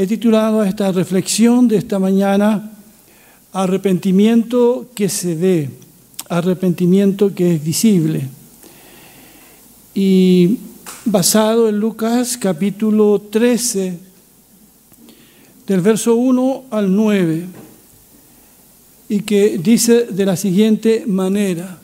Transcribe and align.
He 0.00 0.06
titulado 0.06 0.62
esta 0.62 0.92
reflexión 0.92 1.66
de 1.66 1.78
esta 1.78 1.98
mañana 1.98 2.70
Arrepentimiento 3.52 4.86
que 4.94 5.08
se 5.08 5.34
ve, 5.34 5.70
arrepentimiento 6.28 7.34
que 7.34 7.56
es 7.56 7.64
visible. 7.64 8.28
Y 9.96 10.58
basado 11.04 11.68
en 11.68 11.80
Lucas 11.80 12.36
capítulo 12.36 13.22
13, 13.28 13.98
del 15.66 15.80
verso 15.80 16.14
1 16.14 16.66
al 16.70 16.94
9, 16.94 17.46
y 19.08 19.22
que 19.22 19.58
dice 19.58 20.04
de 20.04 20.26
la 20.26 20.36
siguiente 20.36 21.06
manera. 21.08 21.76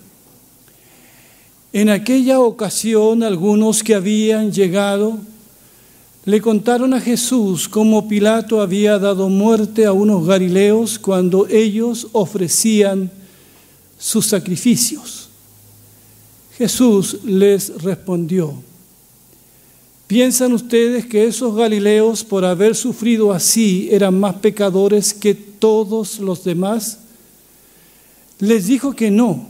En 1.72 1.88
aquella 1.88 2.38
ocasión 2.38 3.24
algunos 3.24 3.82
que 3.82 3.96
habían 3.96 4.52
llegado 4.52 5.18
le 6.24 6.40
contaron 6.40 6.94
a 6.94 7.00
Jesús 7.00 7.68
cómo 7.68 8.08
Pilato 8.08 8.62
había 8.62 8.98
dado 8.98 9.28
muerte 9.28 9.84
a 9.84 9.92
unos 9.92 10.26
galileos 10.26 10.98
cuando 10.98 11.46
ellos 11.48 12.08
ofrecían 12.12 13.10
sus 13.98 14.26
sacrificios. 14.26 15.28
Jesús 16.56 17.18
les 17.24 17.82
respondió, 17.82 18.54
¿piensan 20.06 20.54
ustedes 20.54 21.04
que 21.04 21.26
esos 21.26 21.54
galileos 21.54 22.24
por 22.24 22.46
haber 22.46 22.74
sufrido 22.74 23.32
así 23.32 23.88
eran 23.90 24.18
más 24.18 24.36
pecadores 24.36 25.12
que 25.12 25.34
todos 25.34 26.20
los 26.20 26.42
demás? 26.42 27.00
Les 28.38 28.66
dijo 28.66 28.94
que 28.94 29.10
no. 29.10 29.48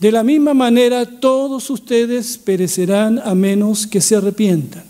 De 0.00 0.12
la 0.12 0.22
misma 0.22 0.54
manera 0.54 1.04
todos 1.20 1.68
ustedes 1.68 2.38
perecerán 2.38 3.20
a 3.22 3.34
menos 3.34 3.86
que 3.86 4.00
se 4.00 4.16
arrepientan. 4.16 4.87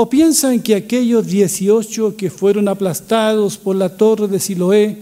¿O 0.00 0.08
piensan 0.08 0.62
que 0.62 0.76
aquellos 0.76 1.26
18 1.26 2.14
que 2.16 2.30
fueron 2.30 2.68
aplastados 2.68 3.58
por 3.58 3.74
la 3.74 3.96
torre 3.96 4.28
de 4.28 4.38
Siloé 4.38 4.96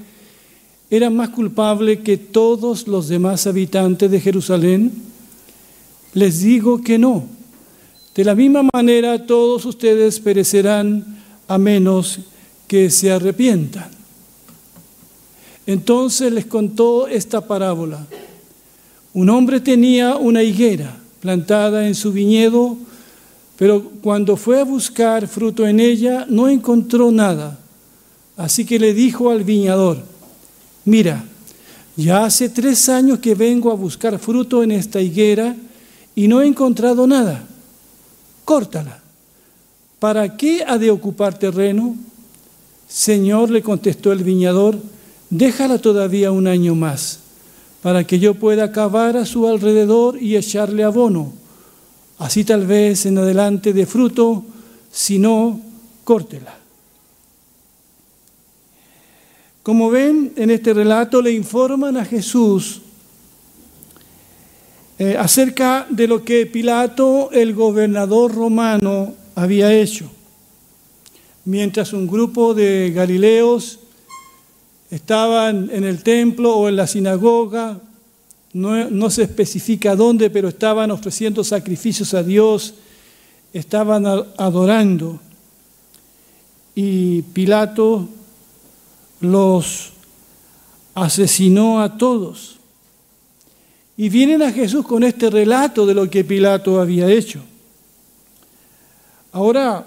eran 0.89 1.15
más 1.15 1.29
culpables 1.29 2.01
que 2.01 2.17
todos 2.17 2.89
los 2.89 3.09
demás 3.09 3.47
habitantes 3.47 4.11
de 4.11 4.19
Jerusalén? 4.19 4.91
Les 6.15 6.41
digo 6.41 6.81
que 6.81 6.97
no. 6.97 7.27
De 8.15 8.25
la 8.25 8.35
misma 8.35 8.67
manera 8.73 9.27
todos 9.27 9.67
ustedes 9.67 10.19
perecerán 10.19 11.05
a 11.47 11.59
menos 11.59 12.21
que 12.67 12.89
se 12.89 13.13
arrepientan. 13.13 13.91
Entonces 15.67 16.33
les 16.33 16.47
contó 16.47 17.07
esta 17.07 17.47
parábola. 17.47 18.07
Un 19.13 19.29
hombre 19.29 19.61
tenía 19.61 20.17
una 20.17 20.43
higuera 20.43 20.97
plantada 21.21 21.87
en 21.87 21.95
su 21.95 22.13
viñedo 22.13 22.79
pero 23.57 23.83
cuando 24.03 24.37
fue 24.37 24.61
a 24.61 24.65
buscar 24.65 25.27
fruto 25.27 25.67
en 25.67 25.81
ella, 25.81 26.27
no 26.29 26.49
encontró 26.49 27.11
nada. 27.11 27.59
Así 28.37 28.67
que 28.67 28.79
le 28.79 28.93
dijo 28.93 29.31
al 29.31 29.45
viñador, 29.45 29.99
mira, 30.85 31.25
ya 31.97 32.27
hace 32.27 32.51
tres 32.51 32.91
años 32.91 33.19
que 33.19 33.35
vengo 33.35 33.71
a 33.71 33.75
buscar 33.75 34.19
fruto 34.19 34.63
en 34.63 34.73
esta 34.73 35.01
higuera 35.01 35.57
y 36.15 36.29
no 36.29 36.43
he 36.43 36.47
encontrado 36.47 37.07
nada. 37.07 37.47
Córtala. 38.45 39.01
¿Para 39.99 40.37
qué 40.37 40.63
ha 40.67 40.77
de 40.77 40.91
ocupar 40.91 41.39
terreno? 41.39 41.97
Señor, 42.87 43.51
le 43.51 43.63
contestó 43.63 44.13
el 44.13 44.23
viñador, 44.23 44.79
déjala 45.31 45.79
todavía 45.79 46.31
un 46.31 46.47
año 46.47 46.75
más, 46.75 47.21
para 47.83 48.05
que 48.05 48.19
yo 48.19 48.35
pueda 48.35 48.71
cavar 48.71 49.17
a 49.17 49.25
su 49.25 49.49
alrededor 49.49 50.23
y 50.23 50.37
echarle 50.37 50.85
abono 50.85 51.33
Así 52.19 52.45
tal 52.45 52.67
vez 52.67 53.05
en 53.07 53.19
adelante 53.19 53.73
de 53.73 53.87
fruto, 53.87 54.45
si 54.91 55.19
no, 55.19 55.61
córtela. 56.05 56.55
Como 59.63 59.91
ven, 59.91 60.33
en 60.37 60.51
este 60.51 60.73
relato 60.73 61.21
le 61.21 61.33
informan 61.33 61.97
a 61.97 62.05
Jesús 62.05 62.81
eh, 64.99 65.17
acerca 65.19 65.87
de 65.91 66.09
lo 66.09 66.25
que 66.25 66.47
Pilato, 66.47 67.31
el 67.33 67.53
gobernador 67.55 68.35
romano, 68.35 69.15
había 69.35 69.75
hecho. 69.75 70.11
Mientras 71.45 71.93
un 71.93 72.07
grupo 72.07 72.55
de 72.55 72.93
galileos 72.95 73.81
estaban 74.91 75.69
en 75.71 75.85
el 75.85 76.03
templo 76.03 76.57
o 76.57 76.69
en 76.69 76.77
la 76.77 76.87
sinagoga 76.87 77.79
no, 78.57 79.11
se 79.11 79.25
especifica 79.25 79.95
dónde, 79.95 80.31
pero 80.31 80.49
estaban 80.49 80.91
ofreciendo 80.91 81.45
sacrificios 81.45 82.15
a 82.15 82.23
Dios, 82.23 82.73
estaban 83.53 84.07
adorando. 84.07 85.21
Y 86.75 87.21
Pilato 87.21 88.09
los 89.21 89.93
asesinó 90.95 91.83
a 91.83 91.99
todos. 91.99 92.57
Y 93.99 94.09
vienen 94.09 94.41
a 94.41 94.51
Jesús 94.51 94.87
con 94.87 95.05
este 95.05 95.29
relato 95.29 95.85
de 95.85 95.93
lo 95.93 96.09
que 96.09 96.25
Pilato 96.25 96.81
había 96.81 97.11
hecho. 97.11 97.43
Ahora, 99.33 99.87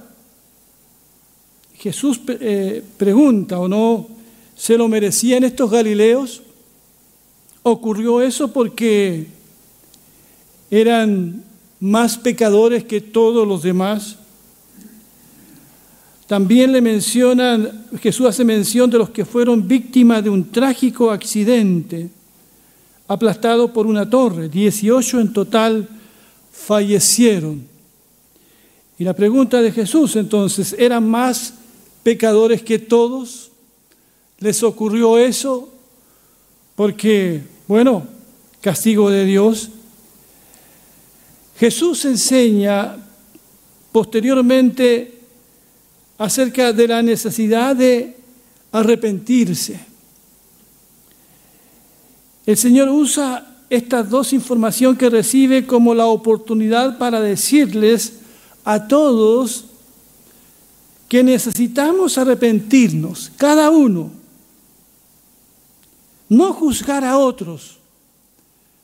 Jesús 1.73 2.21
eh, 2.27 2.83
pregunta, 2.97 3.59
¿o 3.59 3.67
no 3.67 4.07
se 4.55 4.77
lo 4.77 4.87
merecían 4.87 5.43
estos 5.43 5.71
galileos? 5.71 6.43
Ocurrió 7.63 8.21
eso 8.21 8.51
porque 8.51 9.27
eran 10.71 11.43
más 11.79 12.17
pecadores 12.17 12.83
que 12.83 13.01
todos 13.01 13.47
los 13.47 13.63
demás. 13.63 14.17
También 16.27 16.71
le 16.71 16.81
mencionan, 16.81 17.87
Jesús 18.01 18.27
hace 18.27 18.43
mención 18.43 18.89
de 18.89 18.99
los 18.99 19.09
que 19.09 19.25
fueron 19.25 19.67
víctimas 19.67 20.23
de 20.23 20.29
un 20.29 20.51
trágico 20.51 21.09
accidente, 21.09 22.09
aplastado 23.07 23.73
por 23.73 23.87
una 23.87 24.07
torre. 24.07 24.47
18 24.47 25.21
en 25.21 25.33
total 25.33 25.89
fallecieron. 26.51 27.63
Y 28.99 29.03
la 29.05 29.15
pregunta 29.15 29.61
de 29.61 29.71
Jesús 29.71 30.15
entonces, 30.17 30.75
¿eran 30.77 31.09
más 31.09 31.53
pecadores 32.03 32.61
que 32.61 32.77
todos? 32.77 33.49
¿Les 34.39 34.61
ocurrió 34.61 35.17
eso? 35.17 35.73
Porque, 36.79 37.41
bueno, 37.67 38.07
castigo 38.61 39.09
de 39.09 39.25
Dios. 39.25 39.67
Jesús 41.57 42.05
enseña 42.05 42.95
posteriormente 43.91 45.19
acerca 46.17 46.71
de 46.71 46.87
la 46.87 47.01
necesidad 47.01 47.75
de 47.75 48.15
arrepentirse. 48.71 49.77
El 52.45 52.55
Señor 52.55 52.87
usa 52.87 53.57
estas 53.69 54.09
dos 54.09 54.31
informaciones 54.31 54.97
que 54.97 55.09
recibe 55.09 55.67
como 55.67 55.93
la 55.93 56.05
oportunidad 56.05 56.97
para 56.97 57.19
decirles 57.19 58.19
a 58.63 58.87
todos 58.87 59.65
que 61.09 61.25
necesitamos 61.25 62.17
arrepentirnos, 62.17 63.33
cada 63.35 63.69
uno, 63.69 64.18
no 66.29 66.53
juzgar 66.53 67.03
a 67.03 67.17
otros, 67.17 67.77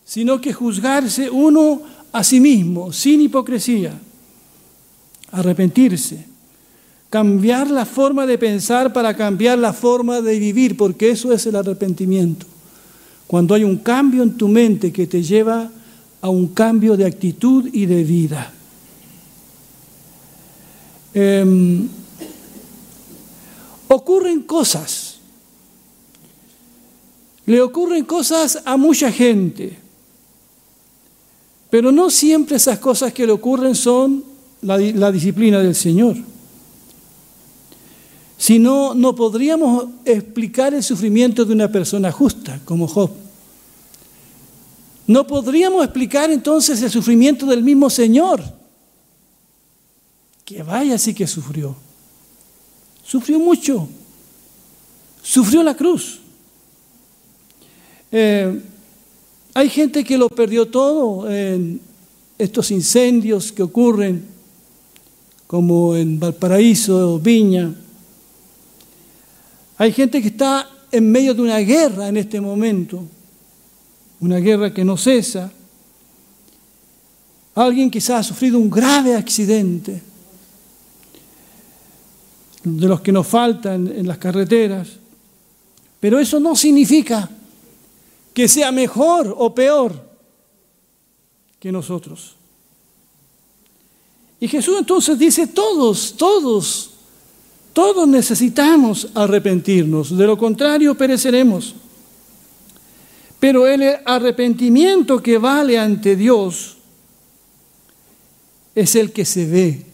sino 0.03 0.41
que 0.41 0.53
juzgarse 0.53 1.29
uno 1.29 1.81
a 2.11 2.23
sí 2.23 2.39
mismo, 2.39 2.91
sin 2.91 3.21
hipocresía, 3.21 3.93
arrepentirse, 5.31 6.25
cambiar 7.09 7.69
la 7.69 7.85
forma 7.85 8.25
de 8.25 8.37
pensar 8.37 8.91
para 8.91 9.15
cambiar 9.15 9.59
la 9.59 9.73
forma 9.73 10.21
de 10.21 10.39
vivir, 10.39 10.75
porque 10.75 11.11
eso 11.11 11.31
es 11.31 11.45
el 11.45 11.55
arrepentimiento. 11.55 12.45
Cuando 13.27 13.53
hay 13.55 13.63
un 13.63 13.77
cambio 13.77 14.23
en 14.23 14.37
tu 14.37 14.47
mente 14.47 14.91
que 14.91 15.07
te 15.07 15.23
lleva 15.23 15.69
a 16.21 16.29
un 16.29 16.47
cambio 16.47 16.97
de 16.97 17.05
actitud 17.05 17.69
y 17.71 17.85
de 17.85 18.03
vida. 18.03 18.51
Em, 21.13 21.87
ocurren 23.87 24.41
cosas 24.41 25.14
le 27.45 27.61
ocurren 27.61 28.05
cosas 28.05 28.61
a 28.65 28.75
mucha 28.77 29.11
gente, 29.11 29.77
pero 31.69 31.91
no 31.91 32.09
siempre 32.09 32.57
esas 32.57 32.79
cosas 32.79 33.13
que 33.13 33.25
le 33.25 33.31
ocurren 33.31 33.75
son 33.75 34.23
la, 34.61 35.11
disciplina 35.11 35.59
del 35.59 35.75
Señor. 35.75 36.15
Si 38.37 38.59
no, 38.59 38.93
no 38.93 39.15
podríamos 39.15 39.85
explicar 40.03 40.73
el 40.73 40.83
sufrimiento 40.83 41.45
de 41.45 41.53
una 41.53 41.71
persona 41.71 42.11
justa 42.11 42.59
como 42.65 42.87
Job. 42.87 43.11
No 45.07 45.27
podríamos 45.27 45.83
explicar 45.83 46.31
entonces 46.31 46.81
el 46.81 46.89
sufrimiento 46.89 47.45
del 47.45 47.61
mismo 47.61 47.89
Señor, 47.89 48.41
que 50.43 50.63
vaya 50.63 50.97
sí 50.97 51.13
que 51.13 51.27
sufrió. 51.27 51.75
Sufrió 53.03 53.39
mucho. 53.39 53.87
Sufrió 55.21 55.61
la 55.61 55.75
cruz. 55.75 56.21
Eh, 58.17 58.61
hay 59.53 59.69
gente 59.69 60.01
que 60.01 60.17
lo 60.17 60.29
perdió 60.29 60.69
todo 60.69 61.29
en 61.29 61.81
estos 62.37 62.71
incendios 62.71 63.51
que 63.51 63.61
ocurren 63.61 64.25
como 65.45 65.97
en 65.97 66.17
Valparaíso, 66.17 67.19
Viña. 67.19 67.75
Hay 69.77 69.91
gente 69.91 70.21
que 70.21 70.29
está 70.29 70.65
en 70.89 71.11
medio 71.11 71.33
de 71.33 71.41
una 71.41 71.57
guerra 71.57 72.07
en 72.07 72.15
este 72.15 72.39
momento, 72.39 73.03
una 74.21 74.37
guerra 74.37 74.73
que 74.73 74.85
no 74.85 74.95
cesa. 74.95 75.51
Alguien 77.53 77.91
quizás 77.91 78.21
ha 78.21 78.23
sufrido 78.23 78.57
un 78.57 78.69
grave 78.69 79.13
accidente, 79.13 80.01
de 82.63 82.87
los 82.87 83.01
que 83.01 83.11
nos 83.11 83.27
faltan 83.27 83.87
en 83.93 84.07
las 84.07 84.19
carreteras, 84.19 84.87
pero 85.99 86.17
eso 86.17 86.39
no 86.39 86.55
significa 86.55 87.29
que 88.35 88.49
sea 88.49 88.69
mejor 88.71 89.33
o 89.35 89.55
peor 89.55 89.93
que 91.57 91.71
nosotros. 91.71 92.35
Y 94.41 94.49
Jesús 94.49 94.75
entonces 94.77 95.17
dice, 95.17 95.47
todos, 95.47 96.15
todos, 96.17 96.91
todos 97.71 98.05
necesitamos 98.05 99.07
arrepentirnos, 99.15 100.15
de 100.15 100.27
lo 100.27 100.37
contrario 100.37 100.95
pereceremos. 100.95 101.75
Pero 103.39 103.67
el 103.67 103.99
arrepentimiento 104.05 105.23
que 105.23 105.37
vale 105.37 105.79
ante 105.79 106.17
Dios 106.17 106.75
es 108.75 108.95
el 108.95 109.13
que 109.13 109.23
se 109.23 109.45
ve. 109.45 109.85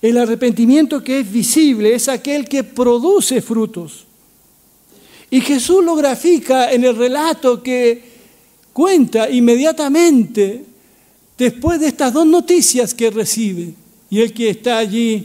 El 0.00 0.16
arrepentimiento 0.16 1.04
que 1.04 1.20
es 1.20 1.30
visible 1.30 1.94
es 1.94 2.08
aquel 2.08 2.48
que 2.48 2.64
produce 2.64 3.42
frutos. 3.42 4.06
Y 5.32 5.40
Jesús 5.40 5.82
lo 5.82 5.94
grafica 5.96 6.70
en 6.70 6.84
el 6.84 6.94
relato 6.94 7.62
que 7.62 8.04
cuenta 8.70 9.30
inmediatamente 9.30 10.62
después 11.38 11.80
de 11.80 11.86
estas 11.86 12.12
dos 12.12 12.26
noticias 12.26 12.92
que 12.92 13.10
recibe 13.10 13.72
y 14.10 14.20
el 14.20 14.34
que 14.34 14.50
está 14.50 14.76
allí 14.76 15.24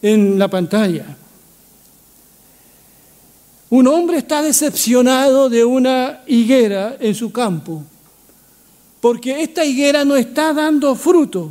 en 0.00 0.38
la 0.38 0.46
pantalla. 0.46 1.16
Un 3.70 3.88
hombre 3.88 4.18
está 4.18 4.40
decepcionado 4.40 5.50
de 5.50 5.64
una 5.64 6.20
higuera 6.28 6.96
en 7.00 7.16
su 7.16 7.32
campo, 7.32 7.82
porque 9.00 9.42
esta 9.42 9.64
higuera 9.64 10.04
no 10.04 10.14
está 10.14 10.54
dando 10.54 10.94
fruto. 10.94 11.50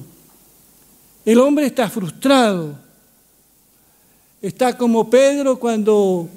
El 1.25 1.37
hombre 1.39 1.65
está 1.65 1.89
frustrado. 1.89 2.75
Está 4.41 4.77
como 4.77 5.09
Pedro 5.09 5.59
cuando 5.59 6.29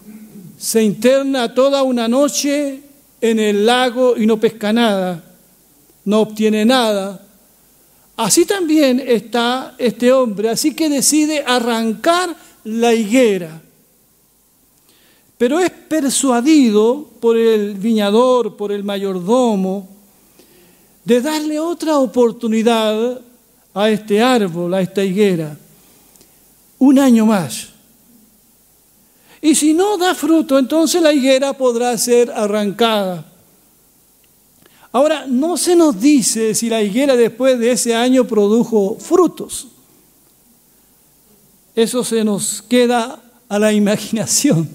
se 0.62 0.82
interna 0.82 1.53
toda 1.53 1.82
una 1.82 2.06
noche 2.06 2.81
en 3.20 3.41
el 3.41 3.67
lago 3.67 4.17
y 4.17 4.26
no 4.26 4.38
pesca 4.38 4.73
nada, 4.73 5.25
no 6.05 6.20
obtiene 6.20 6.64
nada. 6.64 7.26
Así 8.17 8.44
también 8.44 9.03
está 9.05 9.75
este 9.76 10.12
hombre, 10.12 10.50
así 10.50 10.75
que 10.75 10.88
decide 10.88 11.43
arrancar 11.44 12.37
la 12.62 12.94
higuera 12.94 13.61
pero 15.43 15.59
es 15.59 15.70
persuadido 15.73 17.05
por 17.19 17.37
el 17.37 17.75
viñador, 17.75 18.56
por 18.56 18.70
el 18.70 18.85
mayordomo, 18.85 19.88
de 21.05 21.20
darle 21.20 21.59
otra 21.59 21.99
oportunidad 21.99 23.20
a 23.75 23.91
este 23.91 24.23
árbol, 24.23 24.73
a 24.73 24.81
esta 24.81 25.03
higuera, 25.03 25.59
un 26.79 26.97
año 26.97 27.26
más. 27.26 27.72
Y 29.44 29.56
si 29.56 29.75
no 29.75 29.99
da 29.99 30.15
fruto, 30.15 30.56
entonces 30.56 31.03
la 31.03 31.12
higuera 31.12 31.53
podrá 31.53 31.99
ser 31.99 32.31
arrancada. 32.31 33.27
Ahora, 34.93 35.27
no 35.27 35.56
se 35.56 35.75
nos 35.75 36.00
dice 36.00 36.55
si 36.55 36.69
la 36.71 36.81
higuera 36.81 37.17
después 37.17 37.59
de 37.59 37.73
ese 37.73 37.93
año 37.93 38.25
produjo 38.25 38.97
frutos. 39.00 39.67
Eso 41.75 42.05
se 42.05 42.23
nos 42.23 42.62
queda 42.62 43.21
a 43.49 43.59
la 43.59 43.73
imaginación. 43.73 44.69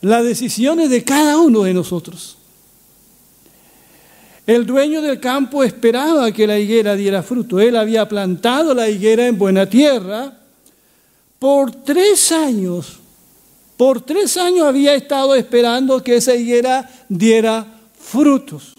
La 0.00 0.22
decisión 0.22 0.80
es 0.80 0.88
de 0.88 1.04
cada 1.04 1.38
uno 1.38 1.64
de 1.64 1.74
nosotros. 1.74 2.38
El 4.46 4.64
dueño 4.64 5.02
del 5.02 5.20
campo 5.20 5.64
esperaba 5.64 6.32
que 6.32 6.46
la 6.46 6.58
higuera 6.58 6.94
diera 6.94 7.22
fruto. 7.22 7.60
Él 7.60 7.76
había 7.76 8.08
plantado 8.08 8.72
la 8.72 8.88
higuera 8.88 9.26
en 9.26 9.36
buena 9.36 9.68
tierra 9.68 10.43
por 11.44 11.70
tres 11.72 12.32
años. 12.32 13.00
Por 13.76 14.00
tres 14.00 14.38
años 14.38 14.66
había 14.66 14.94
estado 14.94 15.34
esperando 15.34 16.02
que 16.02 16.16
esa 16.16 16.34
higuera 16.34 16.90
diera 17.06 17.66
frutos. 18.00 18.72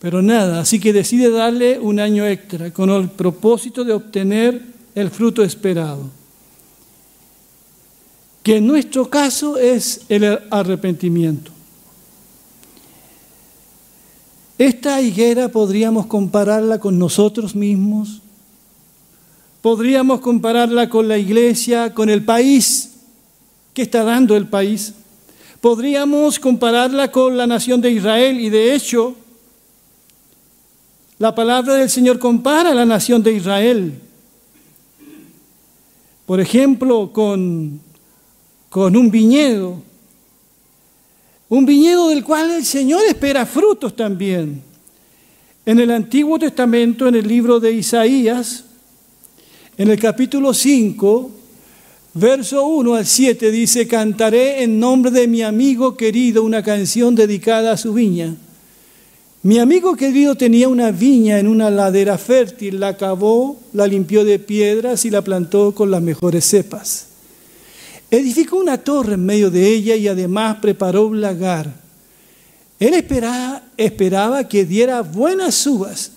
Pero 0.00 0.20
nada, 0.20 0.58
así 0.58 0.80
que 0.80 0.92
decide 0.92 1.30
darle 1.30 1.78
un 1.78 2.00
año 2.00 2.26
extra 2.26 2.72
con 2.72 2.90
el 2.90 3.08
propósito 3.08 3.84
de 3.84 3.92
obtener 3.92 4.60
el 4.96 5.10
fruto 5.10 5.44
esperado 5.44 6.10
que 8.42 8.56
en 8.56 8.66
nuestro 8.66 9.08
caso 9.08 9.58
es 9.58 10.00
el 10.08 10.40
arrepentimiento. 10.50 11.52
Esta 14.58 15.00
higuera 15.00 15.50
podríamos 15.50 16.06
compararla 16.06 16.80
con 16.80 16.98
nosotros 16.98 17.54
mismos, 17.54 18.21
podríamos 19.62 20.20
compararla 20.20 20.90
con 20.90 21.08
la 21.08 21.16
iglesia, 21.16 21.94
con 21.94 22.10
el 22.10 22.24
país 22.24 22.90
que 23.72 23.82
está 23.82 24.04
dando 24.04 24.36
el 24.36 24.46
país, 24.46 24.92
podríamos 25.62 26.38
compararla 26.38 27.10
con 27.10 27.38
la 27.38 27.46
nación 27.46 27.80
de 27.80 27.92
Israel 27.92 28.38
y 28.38 28.50
de 28.50 28.74
hecho 28.74 29.16
la 31.18 31.34
palabra 31.34 31.76
del 31.76 31.88
Señor 31.88 32.18
compara 32.18 32.72
a 32.72 32.74
la 32.74 32.84
nación 32.84 33.22
de 33.22 33.32
Israel. 33.32 33.94
Por 36.26 36.40
ejemplo, 36.40 37.10
con 37.12 37.80
con 38.72 38.96
un 38.96 39.10
viñedo, 39.10 39.82
un 41.50 41.66
viñedo 41.66 42.08
del 42.08 42.24
cual 42.24 42.52
el 42.52 42.64
Señor 42.64 43.02
espera 43.04 43.44
frutos 43.44 43.94
también. 43.94 44.62
En 45.66 45.78
el 45.78 45.90
Antiguo 45.90 46.38
Testamento, 46.38 47.06
en 47.06 47.16
el 47.16 47.28
libro 47.28 47.60
de 47.60 47.70
Isaías, 47.70 48.64
en 49.82 49.90
el 49.90 49.98
capítulo 49.98 50.54
5, 50.54 51.30
verso 52.14 52.64
1 52.64 52.94
al 52.94 53.04
7, 53.04 53.50
dice, 53.50 53.88
cantaré 53.88 54.62
en 54.62 54.78
nombre 54.78 55.10
de 55.10 55.26
mi 55.26 55.42
amigo 55.42 55.96
querido 55.96 56.44
una 56.44 56.62
canción 56.62 57.16
dedicada 57.16 57.72
a 57.72 57.76
su 57.76 57.92
viña. 57.92 58.36
Mi 59.42 59.58
amigo 59.58 59.96
querido 59.96 60.36
tenía 60.36 60.68
una 60.68 60.92
viña 60.92 61.40
en 61.40 61.48
una 61.48 61.68
ladera 61.68 62.16
fértil, 62.16 62.78
la 62.78 62.96
cavó, 62.96 63.58
la 63.72 63.88
limpió 63.88 64.24
de 64.24 64.38
piedras 64.38 65.04
y 65.04 65.10
la 65.10 65.22
plantó 65.22 65.74
con 65.74 65.90
las 65.90 66.00
mejores 66.00 66.44
cepas. 66.44 67.08
Edificó 68.08 68.58
una 68.58 68.78
torre 68.78 69.14
en 69.14 69.26
medio 69.26 69.50
de 69.50 69.66
ella 69.66 69.96
y 69.96 70.06
además 70.06 70.58
preparó 70.62 71.08
un 71.08 71.20
lagar. 71.20 71.74
Él 72.78 72.94
esperaba, 72.94 73.64
esperaba 73.76 74.46
que 74.46 74.64
diera 74.64 75.02
buenas 75.02 75.66
uvas, 75.66 76.12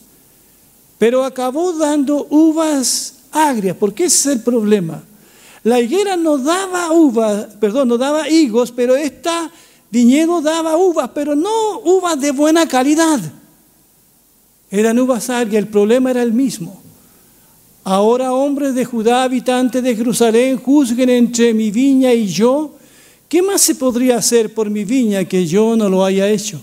pero 0.99 1.23
acabó 1.23 1.73
dando 1.73 2.27
uvas 2.29 3.15
agrias, 3.35 3.75
porque 3.77 4.05
ese 4.05 4.31
es 4.31 4.37
el 4.37 4.43
problema. 4.43 5.03
La 5.63 5.79
higuera 5.79 6.15
no 6.15 6.37
daba 6.37 6.91
uvas, 6.91 7.47
perdón, 7.59 7.89
no 7.89 7.97
daba 7.97 8.29
higos, 8.29 8.71
pero 8.71 8.95
esta 8.95 9.51
viñedo 9.91 10.41
daba 10.41 10.77
uvas, 10.77 11.09
pero 11.13 11.35
no 11.35 11.79
uvas 11.83 12.19
de 12.19 12.31
buena 12.31 12.67
calidad. 12.67 13.19
Eran 14.71 14.99
uvas 14.99 15.29
agrias, 15.29 15.63
el 15.63 15.69
problema 15.69 16.11
era 16.11 16.23
el 16.23 16.33
mismo. 16.33 16.81
Ahora, 17.83 18.33
hombres 18.33 18.73
de 18.73 18.85
Judá, 18.85 19.23
habitantes 19.23 19.83
de 19.83 19.95
Jerusalén, 19.95 20.57
juzguen 20.57 21.09
entre 21.09 21.53
mi 21.53 21.71
viña 21.71 22.13
y 22.13 22.27
yo. 22.27 22.75
¿Qué 23.27 23.41
más 23.41 23.61
se 23.61 23.75
podría 23.75 24.17
hacer 24.17 24.53
por 24.53 24.69
mi 24.69 24.85
viña 24.85 25.25
que 25.25 25.45
yo 25.45 25.75
no 25.75 25.89
lo 25.89 26.05
haya 26.05 26.27
hecho? 26.27 26.61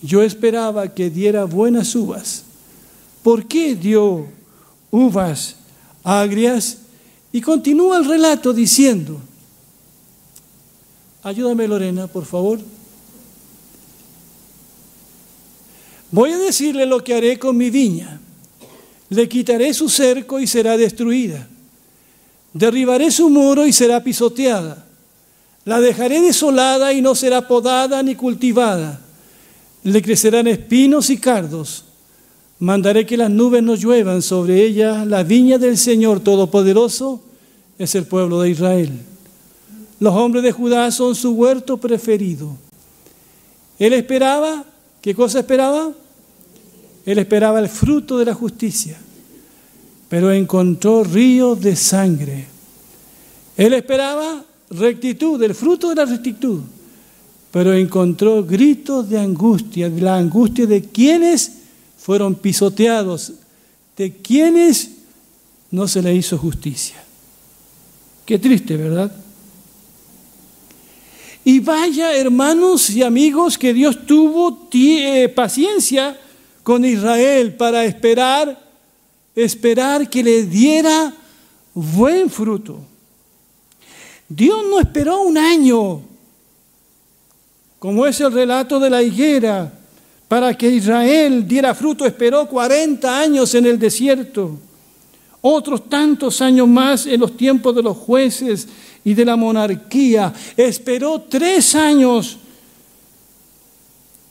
Yo 0.00 0.22
esperaba 0.22 0.92
que 0.92 1.10
diera 1.10 1.44
buenas 1.44 1.94
uvas. 1.94 2.44
¿Por 3.22 3.46
qué 3.46 3.76
dio 3.76 4.26
uvas 4.90 5.56
agrias? 6.04 6.78
Y 7.32 7.40
continúa 7.40 7.96
el 7.96 8.04
relato 8.04 8.52
diciendo, 8.52 9.20
ayúdame 11.22 11.66
Lorena, 11.66 12.06
por 12.06 12.24
favor. 12.24 12.60
Voy 16.10 16.30
a 16.30 16.38
decirle 16.38 16.84
lo 16.84 17.02
que 17.02 17.14
haré 17.14 17.38
con 17.38 17.56
mi 17.56 17.70
viña. 17.70 18.20
Le 19.08 19.28
quitaré 19.28 19.72
su 19.72 19.88
cerco 19.88 20.38
y 20.38 20.46
será 20.46 20.76
destruida. 20.76 21.48
Derribaré 22.52 23.10
su 23.10 23.30
muro 23.30 23.66
y 23.66 23.72
será 23.72 24.04
pisoteada. 24.04 24.84
La 25.64 25.80
dejaré 25.80 26.20
desolada 26.20 26.92
y 26.92 27.00
no 27.00 27.14
será 27.14 27.48
podada 27.48 28.02
ni 28.02 28.14
cultivada. 28.14 29.00
Le 29.84 30.02
crecerán 30.02 30.46
espinos 30.48 31.08
y 31.08 31.16
cardos. 31.16 31.84
Mandaré 32.62 33.04
que 33.04 33.16
las 33.16 33.28
nubes 33.28 33.60
no 33.60 33.74
lluevan 33.74 34.22
sobre 34.22 34.64
ella. 34.64 35.04
La 35.04 35.24
viña 35.24 35.58
del 35.58 35.76
Señor 35.76 36.20
Todopoderoso 36.20 37.20
es 37.76 37.96
el 37.96 38.06
pueblo 38.06 38.40
de 38.40 38.50
Israel. 38.50 38.92
Los 39.98 40.14
hombres 40.14 40.44
de 40.44 40.52
Judá 40.52 40.88
son 40.92 41.16
su 41.16 41.32
huerto 41.32 41.78
preferido. 41.78 42.56
Él 43.80 43.94
esperaba, 43.94 44.64
¿qué 45.00 45.12
cosa 45.12 45.40
esperaba? 45.40 45.90
Él 47.04 47.18
esperaba 47.18 47.58
el 47.58 47.68
fruto 47.68 48.16
de 48.16 48.26
la 48.26 48.34
justicia, 48.34 48.96
pero 50.08 50.30
encontró 50.30 51.02
ríos 51.02 51.60
de 51.60 51.74
sangre. 51.74 52.46
Él 53.56 53.74
esperaba 53.74 54.44
rectitud, 54.70 55.42
el 55.42 55.56
fruto 55.56 55.88
de 55.88 55.96
la 55.96 56.04
rectitud, 56.04 56.60
pero 57.50 57.72
encontró 57.72 58.44
gritos 58.44 59.10
de 59.10 59.18
angustia, 59.18 59.88
la 59.88 60.16
angustia 60.16 60.64
de 60.64 60.80
quienes 60.80 61.61
fueron 62.02 62.34
pisoteados, 62.34 63.32
de 63.96 64.12
quienes 64.12 64.90
no 65.70 65.86
se 65.86 66.02
le 66.02 66.12
hizo 66.12 66.36
justicia. 66.36 66.96
Qué 68.26 68.40
triste, 68.40 68.76
¿verdad? 68.76 69.14
Y 71.44 71.60
vaya, 71.60 72.16
hermanos 72.16 72.90
y 72.90 73.04
amigos, 73.04 73.56
que 73.56 73.72
Dios 73.72 74.04
tuvo 74.04 74.68
eh, 74.72 75.28
paciencia 75.28 76.18
con 76.64 76.84
Israel 76.84 77.54
para 77.54 77.84
esperar, 77.84 78.60
esperar 79.36 80.10
que 80.10 80.24
le 80.24 80.42
diera 80.42 81.14
buen 81.72 82.28
fruto. 82.28 82.80
Dios 84.28 84.64
no 84.68 84.80
esperó 84.80 85.22
un 85.22 85.38
año, 85.38 86.02
como 87.78 88.06
es 88.06 88.20
el 88.20 88.32
relato 88.32 88.80
de 88.80 88.90
la 88.90 89.02
higuera, 89.04 89.78
para 90.32 90.56
que 90.56 90.66
Israel 90.66 91.46
diera 91.46 91.74
fruto, 91.74 92.06
esperó 92.06 92.48
40 92.48 93.20
años 93.20 93.54
en 93.54 93.66
el 93.66 93.78
desierto, 93.78 94.58
otros 95.42 95.90
tantos 95.90 96.40
años 96.40 96.66
más 96.66 97.04
en 97.04 97.20
los 97.20 97.36
tiempos 97.36 97.76
de 97.76 97.82
los 97.82 97.98
jueces 97.98 98.66
y 99.04 99.12
de 99.12 99.26
la 99.26 99.36
monarquía. 99.36 100.32
Esperó 100.56 101.20
tres 101.28 101.74
años, 101.74 102.38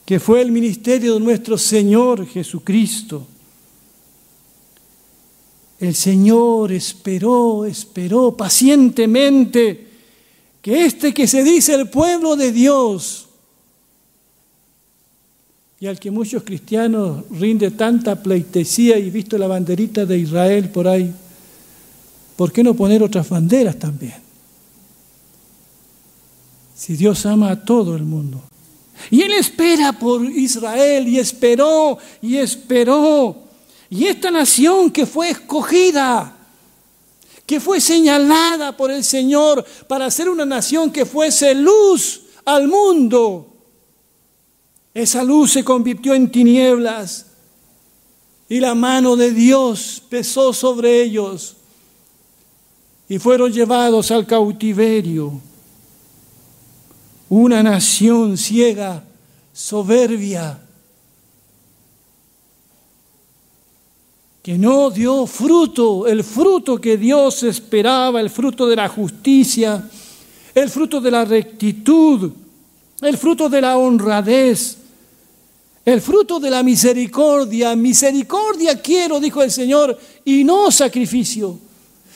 que 0.03 0.19
fue 0.19 0.41
el 0.41 0.51
ministerio 0.51 1.13
de 1.13 1.19
nuestro 1.19 1.55
Señor 1.55 2.25
Jesucristo. 2.25 3.27
El 5.79 5.93
Señor 5.93 6.71
esperó, 6.71 7.63
esperó 7.63 8.35
pacientemente 8.35 9.87
que 10.63 10.83
este 10.83 11.13
que 11.13 11.27
se 11.27 11.43
dice 11.43 11.75
el 11.75 11.91
pueblo 11.91 12.35
de 12.35 12.51
Dios, 12.51 13.27
y 15.81 15.87
al 15.87 15.99
que 15.99 16.11
muchos 16.11 16.43
cristianos 16.43 17.23
rinde 17.31 17.71
tanta 17.71 18.21
pleitesía 18.21 18.99
y 18.99 19.09
visto 19.09 19.35
la 19.35 19.47
banderita 19.47 20.05
de 20.05 20.15
Israel 20.15 20.69
por 20.69 20.87
ahí, 20.87 21.11
¿por 22.35 22.51
qué 22.51 22.63
no 22.63 22.75
poner 22.75 23.01
otras 23.01 23.27
banderas 23.27 23.79
también? 23.79 24.13
Si 26.75 26.95
Dios 26.95 27.25
ama 27.25 27.49
a 27.49 27.65
todo 27.65 27.95
el 27.95 28.03
mundo. 28.03 28.43
Y 29.09 29.23
Él 29.23 29.33
espera 29.33 29.91
por 29.91 30.23
Israel 30.23 31.07
y 31.07 31.17
esperó 31.17 31.97
y 32.21 32.37
esperó. 32.37 33.35
Y 33.89 34.05
esta 34.05 34.29
nación 34.29 34.91
que 34.91 35.07
fue 35.07 35.31
escogida, 35.31 36.37
que 37.43 37.59
fue 37.59 37.81
señalada 37.81 38.77
por 38.77 38.91
el 38.91 39.03
Señor 39.03 39.65
para 39.87 40.11
ser 40.11 40.29
una 40.29 40.45
nación 40.45 40.91
que 40.91 41.07
fuese 41.07 41.55
luz 41.55 42.21
al 42.45 42.67
mundo, 42.67 43.50
esa 44.93 45.23
luz 45.23 45.53
se 45.53 45.63
convirtió 45.63 46.13
en 46.13 46.31
tinieblas 46.31 47.27
y 48.49 48.59
la 48.59 48.75
mano 48.75 49.15
de 49.15 49.31
Dios 49.31 50.03
pesó 50.09 50.51
sobre 50.51 51.01
ellos 51.01 51.55
y 53.07 53.17
fueron 53.17 53.51
llevados 53.51 54.11
al 54.11 54.25
cautiverio. 54.25 55.39
Una 57.29 57.63
nación 57.63 58.37
ciega, 58.37 59.03
soberbia, 59.53 60.59
que 64.43 64.57
no 64.57 64.89
dio 64.89 65.25
fruto, 65.27 66.07
el 66.07 66.23
fruto 66.23 66.81
que 66.81 66.97
Dios 66.97 67.43
esperaba, 67.43 68.19
el 68.19 68.29
fruto 68.29 68.67
de 68.67 68.75
la 68.75 68.89
justicia, 68.89 69.87
el 70.53 70.69
fruto 70.69 70.99
de 70.99 71.11
la 71.11 71.23
rectitud, 71.23 72.31
el 73.01 73.17
fruto 73.17 73.47
de 73.47 73.61
la 73.61 73.77
honradez, 73.77 74.80
el 75.83 76.01
fruto 76.01 76.39
de 76.39 76.49
la 76.49 76.61
misericordia, 76.61 77.75
misericordia 77.75 78.79
quiero, 78.81 79.19
dijo 79.19 79.41
el 79.41 79.51
Señor, 79.51 79.97
y 80.23 80.43
no 80.43 80.69
sacrificio. 80.71 81.57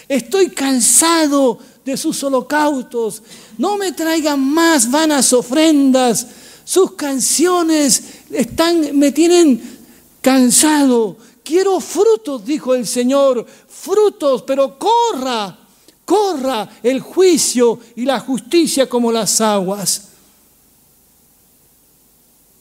Estoy 0.07 0.49
cansado 0.49 1.57
de 1.83 1.97
sus 1.97 2.23
holocaustos. 2.23 3.23
No 3.57 3.77
me 3.77 3.91
traigan 3.91 4.39
más 4.39 4.89
vanas 4.89 5.33
ofrendas. 5.33 6.27
Sus 6.63 6.93
canciones 6.93 8.03
están, 8.29 8.97
me 8.97 9.11
tienen 9.11 9.79
cansado. 10.21 11.17
Quiero 11.43 11.79
frutos, 11.79 12.45
dijo 12.45 12.75
el 12.75 12.85
Señor, 12.85 13.45
frutos, 13.67 14.43
pero 14.43 14.77
corra, 14.77 15.57
corra 16.03 16.69
el 16.83 16.99
juicio 16.99 17.79
y 17.95 18.05
la 18.05 18.19
justicia 18.19 18.87
como 18.87 19.11
las 19.11 19.41
aguas. 19.41 20.09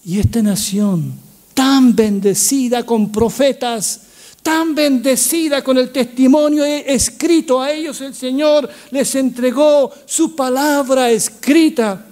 Y 0.04 0.18
esta 0.18 0.42
nación 0.42 1.14
tan 1.54 1.94
bendecida 1.96 2.84
con 2.84 3.10
profetas, 3.10 4.00
tan 4.42 4.74
bendecida 4.74 5.62
con 5.64 5.78
el 5.78 5.90
testimonio 5.90 6.64
escrito 6.64 7.62
a 7.62 7.70
ellos, 7.70 8.00
el 8.02 8.14
Señor 8.14 8.68
les 8.90 9.14
entregó 9.14 9.90
su 10.04 10.36
palabra 10.36 11.10
escrita. 11.10 12.06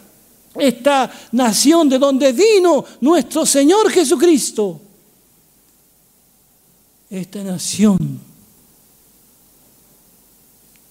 Esta 0.55 1.11
nación 1.33 1.89
de 1.89 1.99
donde 1.99 2.33
vino 2.33 2.85
nuestro 3.01 3.45
Señor 3.45 3.91
Jesucristo. 3.91 4.81
Esta 7.11 7.43
nación 7.43 8.21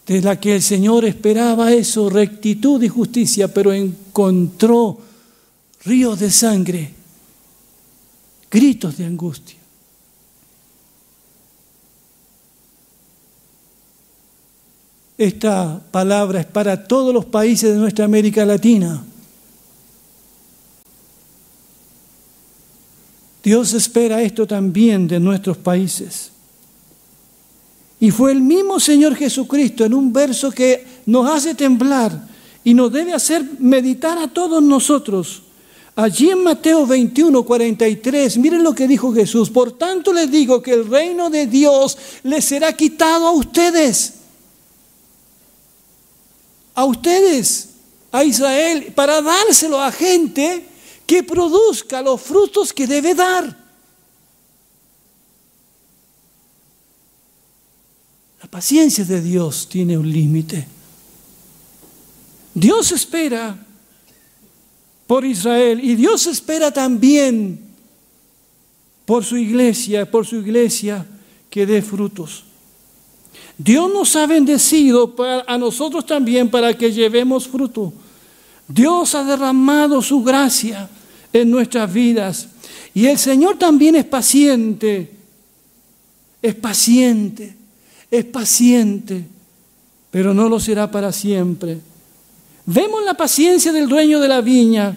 de 0.06 0.22
la 0.22 0.40
que 0.40 0.56
el 0.56 0.62
Señor 0.62 1.06
esperaba 1.06 1.72
eso, 1.72 2.10
rectitud 2.10 2.82
y 2.84 2.88
justicia, 2.88 3.48
pero 3.48 3.72
encontró 3.72 5.11
ríos 5.84 6.20
de 6.20 6.30
sangre, 6.30 6.94
gritos 8.50 8.98
de 8.98 9.06
angustia. 9.06 9.58
Esta 15.18 15.80
palabra 15.92 16.40
es 16.40 16.46
para 16.48 16.88
todos 16.88 17.14
los 17.14 17.26
países 17.26 17.74
de 17.74 17.80
nuestra 17.80 18.06
América 18.06 18.44
Latina. 18.44 19.04
Dios 23.44 23.74
espera 23.74 24.22
esto 24.22 24.48
también 24.48 25.08
de 25.08 25.20
nuestros 25.20 25.58
países. 25.58 26.32
Y 28.00 28.10
fue 28.10 28.32
el 28.32 28.42
mismo 28.42 28.80
Señor 28.80 29.16
Jesucristo 29.16 29.86
en 29.86 29.94
un 29.94 30.12
verso 30.12 30.50
que 30.50 30.86
nos 31.06 31.30
hace 31.30 31.54
temblar 31.54 32.28
y 32.64 32.74
nos 32.74 32.92
debe 32.92 33.14
hacer 33.14 33.46
meditar 33.60 34.18
a 34.18 34.28
todos 34.28 34.62
nosotros 34.62 35.44
Allí 35.96 36.30
en 36.30 36.44
Mateo 36.44 36.88
21, 36.88 37.44
43, 37.44 38.38
miren 38.38 38.64
lo 38.64 38.74
que 38.74 38.88
dijo 38.88 39.14
Jesús. 39.14 39.50
Por 39.50 39.78
tanto 39.78 40.14
les 40.14 40.32
digo 40.32 40.62
que 40.62 40.72
el 40.72 40.88
reino 40.88 41.30
de 41.30 41.48
Dios 41.48 41.98
les 42.24 42.46
será 42.46 42.76
quitado 42.76 43.28
a 43.28 43.32
ustedes. 43.32 44.14
A 46.74 46.86
ustedes, 46.86 47.70
a 48.12 48.24
Israel, 48.24 48.94
para 48.96 49.22
dárselo 49.22 49.82
a 49.82 49.92
gente 49.92 50.66
que 51.06 51.24
produzca 51.24 52.02
los 52.02 52.22
frutos 52.22 52.72
que 52.72 52.88
debe 52.88 53.14
dar. 53.14 53.58
La 58.42 58.50
paciencia 58.50 59.04
de 59.04 59.20
Dios 59.22 59.68
tiene 59.68 59.98
un 59.98 60.10
límite. 60.10 60.66
Dios 62.54 62.94
espera 62.94 63.58
por 65.12 65.26
Israel. 65.26 65.84
Y 65.84 65.96
Dios 65.96 66.26
espera 66.26 66.72
también 66.72 67.60
por 69.04 69.26
su 69.26 69.36
iglesia, 69.36 70.10
por 70.10 70.26
su 70.26 70.38
iglesia 70.38 71.06
que 71.50 71.66
dé 71.66 71.82
frutos. 71.82 72.46
Dios 73.58 73.92
nos 73.94 74.16
ha 74.16 74.26
bendecido 74.26 75.14
a 75.46 75.58
nosotros 75.58 76.06
también 76.06 76.50
para 76.50 76.78
que 76.78 76.94
llevemos 76.94 77.46
fruto. 77.46 77.92
Dios 78.70 79.14
ha 79.14 79.26
derramado 79.26 80.02
su 80.02 80.24
gracia 80.24 80.90
en 81.34 81.52
nuestras 81.52 81.92
vidas. 81.92 82.48
Y 82.94 83.08
el 83.08 83.18
Señor 83.18 83.58
también 83.58 83.98
es 83.98 84.06
paciente, 84.06 85.12
es 86.42 86.56
paciente, 86.56 87.54
es 88.10 88.24
paciente, 88.24 89.26
pero 90.10 90.34
no 90.34 90.48
lo 90.48 90.58
será 90.58 90.90
para 90.90 91.12
siempre. 91.12 91.91
Vemos 92.66 93.04
la 93.04 93.14
paciencia 93.14 93.72
del 93.72 93.88
dueño 93.88 94.20
de 94.20 94.28
la 94.28 94.42
viña. 94.42 94.96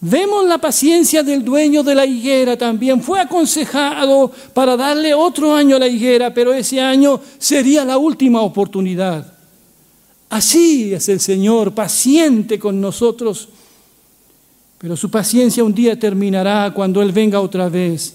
Vemos 0.00 0.46
la 0.46 0.58
paciencia 0.58 1.22
del 1.22 1.44
dueño 1.44 1.82
de 1.82 1.94
la 1.94 2.04
higuera 2.04 2.56
también. 2.56 3.00
Fue 3.00 3.20
aconsejado 3.20 4.32
para 4.52 4.76
darle 4.76 5.14
otro 5.14 5.54
año 5.54 5.76
a 5.76 5.78
la 5.78 5.86
higuera, 5.86 6.34
pero 6.34 6.52
ese 6.52 6.80
año 6.80 7.20
sería 7.38 7.84
la 7.84 7.98
última 7.98 8.40
oportunidad. 8.40 9.32
Así 10.28 10.92
es 10.92 11.08
el 11.08 11.20
Señor, 11.20 11.72
paciente 11.72 12.58
con 12.58 12.80
nosotros. 12.80 13.48
Pero 14.78 14.96
su 14.96 15.10
paciencia 15.10 15.62
un 15.62 15.72
día 15.72 15.96
terminará 15.96 16.72
cuando 16.74 17.00
Él 17.00 17.12
venga 17.12 17.40
otra 17.40 17.68
vez. 17.68 18.14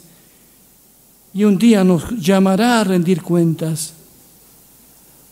y 1.33 1.43
un 1.43 1.57
día 1.57 1.83
nos 1.83 2.09
llamará 2.19 2.81
a 2.81 2.83
rendir 2.83 3.21
cuentas. 3.21 3.93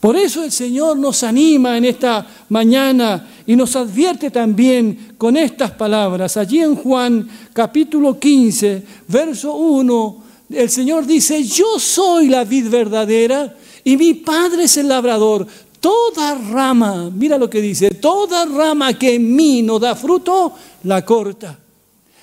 Por 0.06 0.18
eso 0.18 0.44
el 0.44 0.52
Señor 0.52 1.00
nos 1.00 1.24
anima 1.24 1.80
en 1.80 1.86
esta 1.86 2.28
mañana 2.50 3.28
y 3.48 3.56
nos 3.56 3.76
advierte 3.76 4.30
también 4.30 5.16
con 5.18 5.36
estas 5.36 5.72
palabras. 5.72 6.38
Allí 6.38 6.60
en 6.60 6.76
Juan 6.76 7.28
capítulo 7.52 8.20
15, 8.20 8.84
verso 9.08 9.56
1, 9.56 10.24
el 10.52 10.70
Señor 10.70 11.08
dice, 11.08 11.44
yo 11.44 11.80
soy 11.80 12.28
la 12.28 12.44
vid 12.44 12.70
verdadera 12.70 13.58
y 13.84 13.98
mi 13.98 14.14
Padre 14.14 14.66
es 14.66 14.78
el 14.78 14.90
labrador. 14.90 15.48
Toda 15.80 16.36
rama, 16.36 17.10
mira 17.10 17.40
lo 17.40 17.50
que 17.50 17.60
dice, 17.60 17.90
toda 17.90 18.46
rama 18.46 18.94
que 18.94 19.16
en 19.16 19.36
mí 19.36 19.64
no 19.64 19.80
da 19.80 19.96
fruto, 19.96 20.54
la 20.84 21.04
corta. 21.04 21.58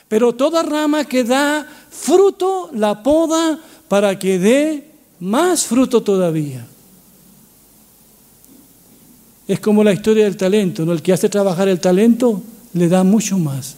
Pero 0.06 0.36
toda 0.36 0.62
rama 0.62 1.04
que 1.04 1.24
da 1.24 1.66
fruto, 1.90 2.70
la 2.74 3.02
poda 3.02 3.58
para 3.88 4.16
que 4.16 4.38
dé 4.38 4.90
más 5.18 5.64
fruto 5.64 6.00
todavía. 6.00 6.68
Es 9.48 9.60
como 9.60 9.82
la 9.82 9.92
historia 9.92 10.24
del 10.24 10.36
talento, 10.36 10.84
¿no? 10.84 10.92
El 10.92 11.02
que 11.02 11.12
hace 11.12 11.28
trabajar 11.28 11.68
el 11.68 11.80
talento 11.80 12.42
le 12.74 12.88
da 12.88 13.02
mucho 13.02 13.38
más. 13.38 13.76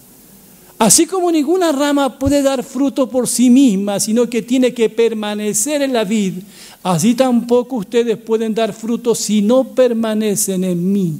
Así 0.78 1.06
como 1.06 1.30
ninguna 1.30 1.72
rama 1.72 2.18
puede 2.18 2.42
dar 2.42 2.62
fruto 2.62 3.08
por 3.08 3.28
sí 3.28 3.48
misma, 3.48 4.00
sino 4.00 4.28
que 4.28 4.42
tiene 4.42 4.74
que 4.74 4.90
permanecer 4.90 5.82
en 5.82 5.92
la 5.92 6.04
vid, 6.04 6.34
así 6.82 7.14
tampoco 7.14 7.76
ustedes 7.76 8.18
pueden 8.18 8.54
dar 8.54 8.72
fruto 8.72 9.14
si 9.14 9.40
no 9.40 9.64
permanecen 9.64 10.64
en 10.64 10.92
mí. 10.92 11.18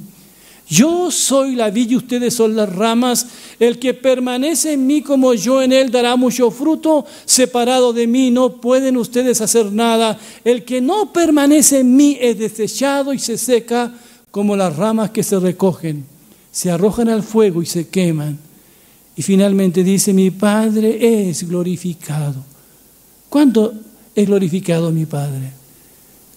Yo 0.67 1.11
soy 1.11 1.55
la 1.55 1.69
vid 1.69 1.91
y 1.91 1.95
ustedes 1.95 2.33
son 2.33 2.55
las 2.55 2.73
ramas. 2.73 3.27
El 3.59 3.77
que 3.77 3.93
permanece 3.93 4.73
en 4.73 4.87
mí 4.87 5.01
como 5.01 5.33
yo 5.35 5.61
en 5.61 5.71
él 5.71 5.91
dará 5.91 6.15
mucho 6.15 6.49
fruto. 6.49 7.05
Separado 7.25 7.93
de 7.93 8.07
mí 8.07 8.31
no 8.31 8.53
pueden 8.53 8.97
ustedes 8.97 9.41
hacer 9.41 9.71
nada. 9.71 10.19
El 10.43 10.65
que 10.65 10.81
no 10.81 11.13
permanece 11.13 11.79
en 11.79 11.95
mí 11.95 12.17
es 12.19 12.39
desechado 12.39 13.13
y 13.13 13.19
se 13.19 13.37
seca 13.37 13.93
como 14.35 14.57
las 14.57 14.75
ramas 14.75 15.11
que 15.11 15.23
se 15.23 15.39
recogen, 15.39 16.03
se 16.51 16.69
arrojan 16.69 17.07
al 17.07 17.23
fuego 17.23 17.61
y 17.61 17.65
se 17.65 17.87
queman. 17.87 18.37
Y 19.15 19.21
finalmente 19.21 19.81
dice, 19.81 20.13
mi 20.13 20.29
Padre 20.29 21.29
es 21.29 21.47
glorificado. 21.47 22.43
¿Cuándo 23.29 23.73
es 24.13 24.27
glorificado 24.27 24.91
mi 24.91 25.05
Padre? 25.05 25.53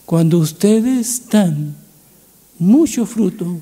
Cuando 0.06 0.38
ustedes 0.38 1.28
dan 1.28 1.74
mucho 2.60 3.04
fruto 3.04 3.60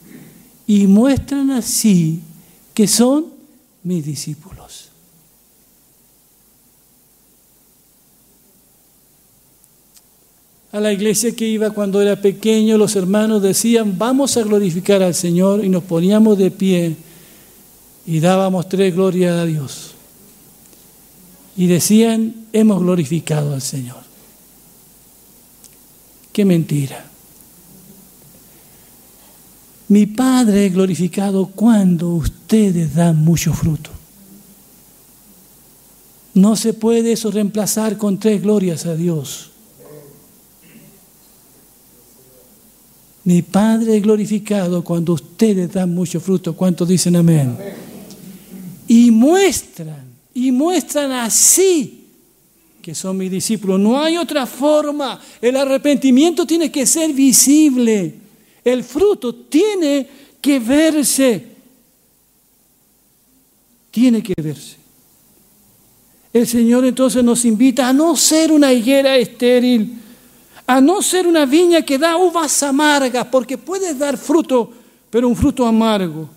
y 0.66 0.86
muestran 0.86 1.50
así 1.50 2.20
que 2.74 2.86
son 2.86 3.28
mis 3.84 4.04
discípulos. 4.04 4.55
A 10.76 10.80
la 10.80 10.92
iglesia 10.92 11.34
que 11.34 11.48
iba 11.48 11.70
cuando 11.70 12.02
era 12.02 12.20
pequeño, 12.20 12.76
los 12.76 12.96
hermanos 12.96 13.40
decían, 13.40 13.96
vamos 13.96 14.36
a 14.36 14.42
glorificar 14.42 15.02
al 15.02 15.14
Señor 15.14 15.64
y 15.64 15.70
nos 15.70 15.82
poníamos 15.84 16.36
de 16.36 16.50
pie 16.50 16.96
y 18.04 18.20
dábamos 18.20 18.68
tres 18.68 18.94
glorias 18.94 19.32
a 19.36 19.46
Dios. 19.46 19.92
Y 21.56 21.66
decían, 21.66 22.34
hemos 22.52 22.82
glorificado 22.82 23.54
al 23.54 23.62
Señor. 23.62 24.00
Qué 26.30 26.44
mentira. 26.44 27.06
Mi 29.88 30.04
Padre 30.04 30.66
es 30.66 30.74
glorificado 30.74 31.46
cuando 31.46 32.10
ustedes 32.10 32.94
dan 32.94 33.16
mucho 33.24 33.54
fruto. 33.54 33.88
No 36.34 36.54
se 36.54 36.74
puede 36.74 37.12
eso 37.12 37.30
reemplazar 37.30 37.96
con 37.96 38.18
tres 38.18 38.42
glorias 38.42 38.84
a 38.84 38.94
Dios. 38.94 39.52
Mi 43.26 43.42
Padre 43.42 43.98
glorificado 43.98 44.84
cuando 44.84 45.14
ustedes 45.14 45.72
dan 45.72 45.92
mucho 45.92 46.20
fruto. 46.20 46.54
¿Cuántos 46.54 46.86
dicen 46.86 47.16
amén? 47.16 47.56
Y 48.86 49.10
muestran, 49.10 50.04
y 50.32 50.52
muestran 50.52 51.10
así 51.10 52.04
que 52.80 52.94
son 52.94 53.16
mis 53.16 53.28
discípulos. 53.28 53.80
No 53.80 54.00
hay 54.00 54.16
otra 54.16 54.46
forma. 54.46 55.20
El 55.42 55.56
arrepentimiento 55.56 56.46
tiene 56.46 56.70
que 56.70 56.86
ser 56.86 57.12
visible. 57.12 58.14
El 58.64 58.84
fruto 58.84 59.34
tiene 59.34 60.06
que 60.40 60.60
verse. 60.60 61.46
Tiene 63.90 64.22
que 64.22 64.34
verse. 64.40 64.76
El 66.32 66.46
Señor 66.46 66.84
entonces 66.84 67.24
nos 67.24 67.44
invita 67.44 67.88
a 67.88 67.92
no 67.92 68.14
ser 68.14 68.52
una 68.52 68.72
higuera 68.72 69.16
estéril 69.16 70.05
a 70.66 70.80
no 70.80 71.00
ser 71.00 71.26
una 71.26 71.46
viña 71.46 71.82
que 71.82 71.98
da 71.98 72.16
uvas 72.16 72.62
amargas, 72.62 73.26
porque 73.26 73.56
puede 73.56 73.94
dar 73.94 74.18
fruto, 74.18 74.72
pero 75.10 75.28
un 75.28 75.36
fruto 75.36 75.64
amargo. 75.64 76.28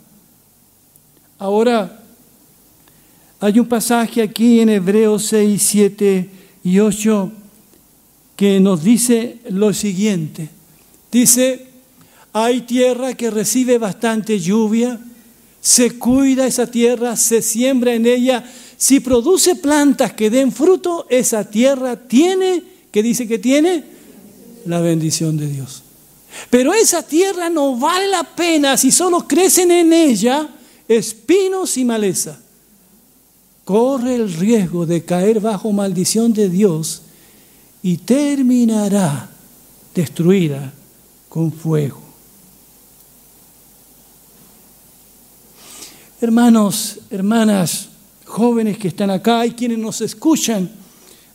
Ahora, 1.39 2.03
hay 3.39 3.59
un 3.59 3.67
pasaje 3.67 4.21
aquí 4.21 4.59
en 4.59 4.69
Hebreos 4.69 5.25
6, 5.27 5.61
7 5.61 6.29
y 6.63 6.79
8 6.79 7.31
que 8.35 8.59
nos 8.59 8.83
dice 8.83 9.39
lo 9.49 9.73
siguiente. 9.73 10.49
Dice, 11.11 11.67
hay 12.31 12.61
tierra 12.61 13.15
que 13.15 13.31
recibe 13.31 13.77
bastante 13.77 14.39
lluvia, 14.39 14.99
se 15.61 15.97
cuida 15.97 16.45
esa 16.45 16.67
tierra, 16.67 17.15
se 17.15 17.41
siembra 17.41 17.93
en 17.93 18.05
ella. 18.05 18.43
Si 18.77 18.99
produce 18.99 19.55
plantas 19.55 20.13
que 20.13 20.29
den 20.29 20.51
fruto, 20.51 21.07
esa 21.09 21.49
tierra 21.49 21.95
tiene, 21.95 22.63
¿qué 22.91 23.01
dice 23.01 23.27
que 23.27 23.39
tiene? 23.39 23.98
La 24.65 24.79
bendición 24.81 25.37
de 25.37 25.47
Dios. 25.47 25.83
Pero 26.49 26.73
esa 26.73 27.03
tierra 27.03 27.49
no 27.49 27.77
vale 27.77 28.07
la 28.07 28.23
pena 28.23 28.77
si 28.77 28.91
solo 28.91 29.27
crecen 29.27 29.71
en 29.71 29.93
ella 29.93 30.49
espinos 30.87 31.77
y 31.77 31.85
maleza. 31.85 32.39
Corre 33.65 34.15
el 34.15 34.33
riesgo 34.33 34.85
de 34.85 35.05
caer 35.05 35.39
bajo 35.39 35.71
maldición 35.71 36.33
de 36.33 36.49
Dios 36.49 37.03
y 37.83 37.97
terminará 37.97 39.29
destruida 39.93 40.73
con 41.27 41.51
fuego. 41.51 42.01
Hermanos, 46.21 46.99
hermanas, 47.09 47.89
jóvenes 48.25 48.77
que 48.77 48.89
están 48.89 49.09
acá 49.09 49.45
y 49.45 49.51
quienes 49.51 49.77
nos 49.77 50.01
escuchan 50.01 50.69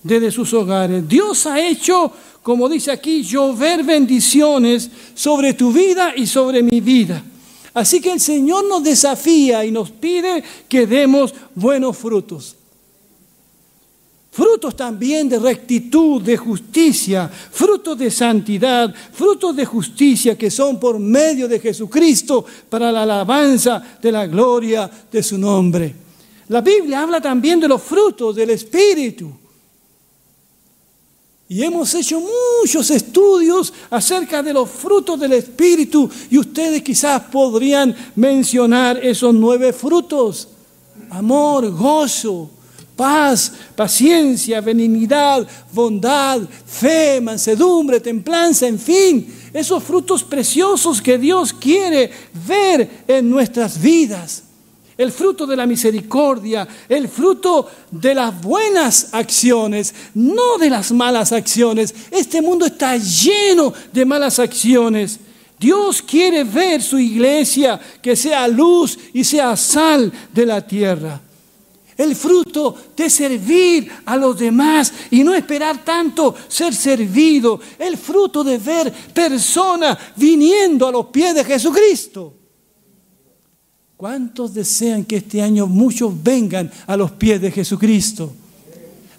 desde 0.04 0.30
sus 0.30 0.54
hogares, 0.54 1.08
Dios 1.08 1.44
ha 1.46 1.60
hecho 1.60 2.12
como 2.44 2.68
dice 2.68 2.92
aquí, 2.92 3.22
llover 3.22 3.82
bendiciones 3.82 4.90
sobre 5.14 5.54
tu 5.54 5.72
vida 5.72 6.12
y 6.14 6.26
sobre 6.26 6.62
mi 6.62 6.78
vida. 6.82 7.24
Así 7.72 8.02
que 8.02 8.12
el 8.12 8.20
Señor 8.20 8.68
nos 8.68 8.84
desafía 8.84 9.64
y 9.64 9.70
nos 9.70 9.90
pide 9.90 10.44
que 10.68 10.86
demos 10.86 11.34
buenos 11.54 11.96
frutos. 11.96 12.54
Frutos 14.30 14.76
también 14.76 15.26
de 15.26 15.38
rectitud, 15.38 16.20
de 16.20 16.36
justicia, 16.36 17.28
frutos 17.28 17.96
de 17.96 18.10
santidad, 18.10 18.94
frutos 19.14 19.56
de 19.56 19.64
justicia 19.64 20.36
que 20.36 20.50
son 20.50 20.78
por 20.78 20.98
medio 20.98 21.48
de 21.48 21.58
Jesucristo 21.58 22.44
para 22.68 22.92
la 22.92 23.04
alabanza 23.04 23.82
de 24.02 24.12
la 24.12 24.26
gloria 24.26 24.90
de 25.10 25.22
su 25.22 25.38
nombre. 25.38 25.94
La 26.48 26.60
Biblia 26.60 27.00
habla 27.00 27.22
también 27.22 27.58
de 27.58 27.68
los 27.68 27.80
frutos 27.80 28.36
del 28.36 28.50
Espíritu. 28.50 29.43
Y 31.48 31.62
hemos 31.62 31.94
hecho 31.94 32.20
muchos 32.20 32.90
estudios 32.90 33.72
acerca 33.90 34.42
de 34.42 34.52
los 34.52 34.70
frutos 34.70 35.20
del 35.20 35.35
Espíritu 35.35 36.09
y 36.30 36.38
ustedes 36.38 36.83
quizás 36.83 37.20
podrían 37.22 37.94
mencionar 38.16 38.98
esos 39.04 39.35
nueve 39.35 39.72
frutos. 39.74 40.48
Amor, 41.11 41.70
gozo, 41.70 42.50
paz, 42.96 43.52
paciencia, 43.76 44.62
benignidad, 44.62 45.46
bondad, 45.70 46.40
fe, 46.64 47.20
mansedumbre, 47.20 48.00
templanza, 48.00 48.66
en 48.66 48.78
fin, 48.78 49.35
esos 49.52 49.83
frutos 49.83 50.24
preciosos 50.24 51.02
que 51.02 51.18
Dios 51.18 51.52
quiere 51.52 52.11
ver 52.46 53.04
en 53.07 53.28
nuestras 53.28 53.80
vidas 53.80 54.43
el 54.96 55.11
fruto 55.11 55.46
de 55.46 55.57
la 55.57 55.66
misericordia, 55.66 56.66
el 56.88 57.09
fruto 57.09 57.68
de 57.90 58.14
las 58.14 58.40
buenas 58.40 59.09
acciones, 59.12 59.94
no 60.14 60.59
de 60.59 60.70
las 60.70 60.92
malas 60.92 61.33
acciones. 61.33 61.94
Este 62.11 62.40
mundo 62.40 62.66
está 62.66 62.96
lleno 62.96 63.72
de 63.92 64.04
malas 64.04 64.38
acciones. 64.38 65.18
Dios 65.59 66.02
quiere 66.02 66.44
ver 66.44 66.83
su 66.83 66.98
iglesia 66.98 67.80
que 68.02 68.16
sea 68.16 68.46
luz 68.46 68.98
y 69.12 69.24
sea 69.24 69.57
sal 69.57 70.12
de 70.33 70.46
la 70.46 70.64
tierra. 70.64 71.20
El 71.96 72.16
fruto 72.16 72.76
de 72.96 73.09
servir 73.09 73.90
a 74.04 74.16
los 74.16 74.37
demás 74.37 74.92
y 75.11 75.22
no 75.22 75.33
esperar 75.33 75.85
tanto 75.85 76.35
ser 76.48 76.74
servido. 76.74 77.61
El 77.78 77.96
fruto 77.96 78.42
de 78.42 78.59
ver 78.59 78.92
personas 78.92 79.96
viniendo 80.16 80.88
a 80.88 80.92
los 80.92 81.07
pies 81.07 81.35
de 81.37 81.44
Jesucristo. 81.44 82.43
¿Cuántos 84.04 84.52
desean 84.52 85.02
que 85.02 85.16
este 85.16 85.40
año 85.40 85.66
muchos 85.66 86.12
vengan 86.22 86.70
a 86.86 86.94
los 86.94 87.12
pies 87.12 87.40
de 87.40 87.50
Jesucristo? 87.50 88.34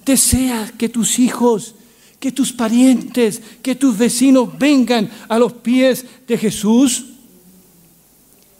Desea 0.05 0.71
que 0.77 0.89
tus 0.89 1.17
hijos 1.17 1.73
que 2.19 2.31
tus 2.31 2.53
parientes, 2.53 3.41
que 3.63 3.73
tus 3.73 3.97
vecinos 3.97 4.47
vengan 4.59 5.09
a 5.27 5.39
los 5.39 5.53
pies 5.53 6.05
de 6.27 6.37
Jesús? 6.37 7.03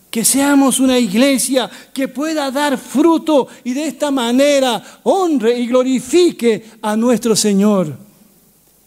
Que 0.10 0.26
seamos 0.26 0.80
una 0.80 0.98
iglesia 0.98 1.70
que 1.94 2.08
pueda 2.08 2.50
dar 2.50 2.80
fruto 2.80 3.48
y 3.64 3.74
de 3.74 3.86
esta 3.86 4.10
manera 4.10 4.84
honre 5.04 5.60
y 5.60 5.68
glorifique 5.68 6.72
a 6.82 6.96
nuestro 6.98 7.36
Señor. 7.36 7.96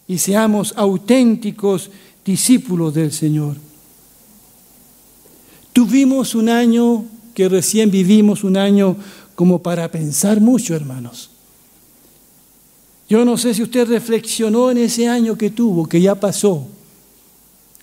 Y 0.09 0.19
seamos 0.19 0.75
auténticos 0.77 1.89
discípulos 2.25 2.95
del 2.95 3.13
Señor. 3.13 3.55
Tuvimos 5.73 6.35
un 6.35 6.49
año 6.49 7.05
que 7.39 7.49
recién 7.49 7.89
vivimos, 7.89 8.43
un 8.43 8.57
año 8.57 8.97
como 9.37 9.63
para 9.63 9.89
pensar 9.89 10.41
mucho, 10.41 10.75
hermanos. 10.75 11.31
Yo 13.09 13.25
no 13.25 13.39
sé 13.39 13.55
si 13.55 13.63
usted 13.63 13.87
reflexionó 13.87 14.73
en 14.73 14.79
ese 14.79 15.07
año 15.07 15.39
que 15.39 15.51
tuvo, 15.51 15.87
que 15.87 16.01
ya 16.01 16.17
pasó. 16.17 16.67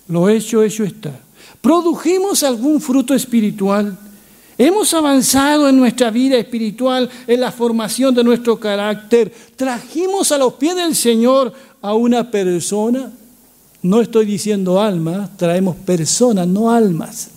Lo 0.08 0.28
hecho, 0.28 0.62
hecho 0.62 0.84
está. 0.84 1.18
¿Produjimos 1.62 2.42
algún 2.42 2.82
fruto 2.82 3.14
espiritual? 3.14 3.98
¿Hemos 4.58 4.92
avanzado 4.92 5.70
en 5.70 5.78
nuestra 5.78 6.10
vida 6.10 6.36
espiritual, 6.36 7.08
en 7.26 7.40
la 7.40 7.50
formación 7.50 8.14
de 8.14 8.24
nuestro 8.24 8.60
carácter? 8.60 9.32
¿Trajimos 9.56 10.32
a 10.32 10.36
los 10.36 10.52
pies 10.52 10.76
del 10.76 10.94
Señor 10.94 11.54
a 11.80 11.94
una 11.94 12.30
persona? 12.30 13.10
No 13.80 14.02
estoy 14.02 14.26
diciendo 14.26 14.82
alma, 14.82 15.30
traemos 15.38 15.76
personas, 15.76 16.46
no 16.46 16.70
almas. 16.70 17.30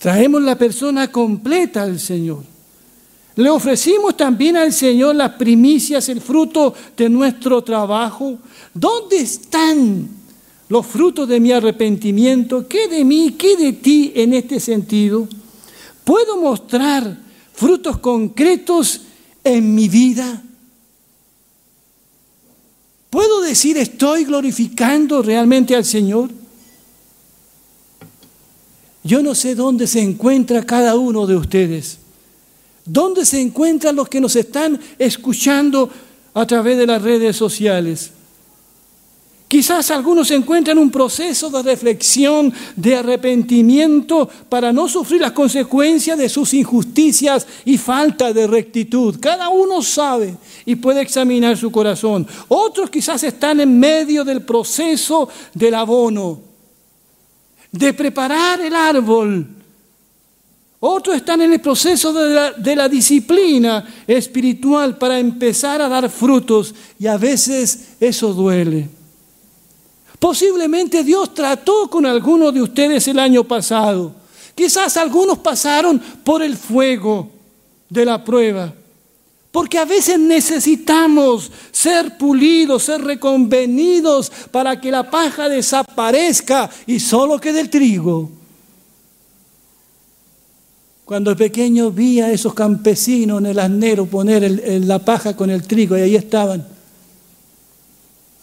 Traemos 0.00 0.42
la 0.42 0.56
persona 0.56 1.12
completa 1.12 1.82
al 1.82 2.00
Señor. 2.00 2.42
Le 3.36 3.50
ofrecimos 3.50 4.16
también 4.16 4.56
al 4.56 4.72
Señor 4.72 5.14
las 5.14 5.32
primicias, 5.32 6.08
el 6.08 6.22
fruto 6.22 6.74
de 6.96 7.08
nuestro 7.10 7.62
trabajo. 7.62 8.38
¿Dónde 8.72 9.18
están 9.18 10.08
los 10.70 10.86
frutos 10.86 11.28
de 11.28 11.38
mi 11.38 11.52
arrepentimiento, 11.52 12.66
¿qué 12.66 12.88
de 12.88 13.04
mí, 13.04 13.32
qué 13.32 13.56
de 13.56 13.74
ti 13.74 14.12
en 14.14 14.32
este 14.32 14.58
sentido? 14.58 15.28
¿Puedo 16.04 16.40
mostrar 16.40 17.18
frutos 17.52 17.98
concretos 17.98 19.02
en 19.44 19.74
mi 19.74 19.88
vida? 19.88 20.42
¿Puedo 23.10 23.42
decir 23.42 23.76
estoy 23.76 24.24
glorificando 24.24 25.20
realmente 25.22 25.74
al 25.74 25.84
Señor? 25.84 26.30
Yo 29.02 29.22
no 29.22 29.34
sé 29.34 29.54
dónde 29.54 29.86
se 29.86 30.00
encuentra 30.00 30.64
cada 30.64 30.96
uno 30.96 31.26
de 31.26 31.36
ustedes. 31.36 31.98
¿Dónde 32.84 33.24
se 33.24 33.40
encuentran 33.40 33.96
los 33.96 34.08
que 34.08 34.20
nos 34.20 34.36
están 34.36 34.78
escuchando 34.98 35.90
a 36.34 36.46
través 36.46 36.76
de 36.78 36.86
las 36.86 37.00
redes 37.02 37.36
sociales? 37.36 38.12
Quizás 39.50 39.90
algunos 39.90 40.30
encuentran 40.30 40.78
en 40.78 40.84
un 40.84 40.90
proceso 40.92 41.50
de 41.50 41.62
reflexión, 41.64 42.54
de 42.76 42.94
arrepentimiento 42.94 44.28
para 44.48 44.72
no 44.72 44.88
sufrir 44.88 45.20
las 45.20 45.32
consecuencias 45.32 46.16
de 46.16 46.28
sus 46.28 46.54
injusticias 46.54 47.48
y 47.64 47.76
falta 47.76 48.32
de 48.32 48.46
rectitud. 48.46 49.16
Cada 49.18 49.48
uno 49.48 49.82
sabe 49.82 50.36
y 50.64 50.76
puede 50.76 51.00
examinar 51.00 51.56
su 51.56 51.72
corazón. 51.72 52.28
Otros 52.46 52.90
quizás 52.90 53.24
están 53.24 53.58
en 53.58 53.76
medio 53.76 54.24
del 54.24 54.42
proceso 54.42 55.28
del 55.52 55.74
abono, 55.74 56.49
de 57.72 57.94
preparar 57.94 58.60
el 58.60 58.74
árbol. 58.74 59.46
Otros 60.82 61.16
están 61.16 61.42
en 61.42 61.52
el 61.52 61.60
proceso 61.60 62.12
de 62.12 62.76
la, 62.76 62.88
disciplina 62.88 63.86
espiritual 64.06 64.96
para 64.96 65.18
empezar 65.18 65.82
a 65.82 65.88
dar 65.88 66.08
frutos 66.08 66.74
y 66.98 67.06
a 67.06 67.18
veces 67.18 67.96
eso 68.00 68.32
duele. 68.32 68.88
Posiblemente 70.18 71.04
Dios 71.04 71.34
trató 71.34 71.88
con 71.90 72.06
algunos 72.06 72.54
de 72.54 72.62
ustedes 72.62 73.06
el 73.08 73.18
año 73.18 73.44
pasado. 73.44 74.14
Quizás 74.54 74.96
algunos 74.96 75.38
pasaron 75.38 75.98
por 76.24 76.42
el 76.42 76.56
fuego 76.56 77.30
de 77.88 78.04
la 78.06 78.24
prueba. 78.24 78.72
Porque 79.50 79.78
a 79.78 79.84
veces 79.84 80.18
necesitamos 80.18 81.50
ser 81.72 82.16
pulidos, 82.16 82.84
ser 82.84 83.02
reconvenidos 83.02 84.30
para 84.50 84.80
que 84.80 84.90
la 84.90 85.10
paja 85.10 85.48
desaparezca 85.48 86.70
y 86.86 87.00
solo 87.00 87.40
quede 87.40 87.60
el 87.60 87.70
trigo. 87.70 88.30
Cuando 91.04 91.36
pequeño 91.36 91.90
vi 91.90 92.20
a 92.20 92.30
esos 92.30 92.54
campesinos 92.54 93.40
en 93.40 93.46
el 93.46 93.58
asnero 93.58 94.06
poner 94.06 94.48
la 94.84 95.00
paja 95.00 95.34
con 95.34 95.50
el 95.50 95.66
trigo 95.66 95.98
y 95.98 96.02
ahí 96.02 96.14
estaban, 96.14 96.64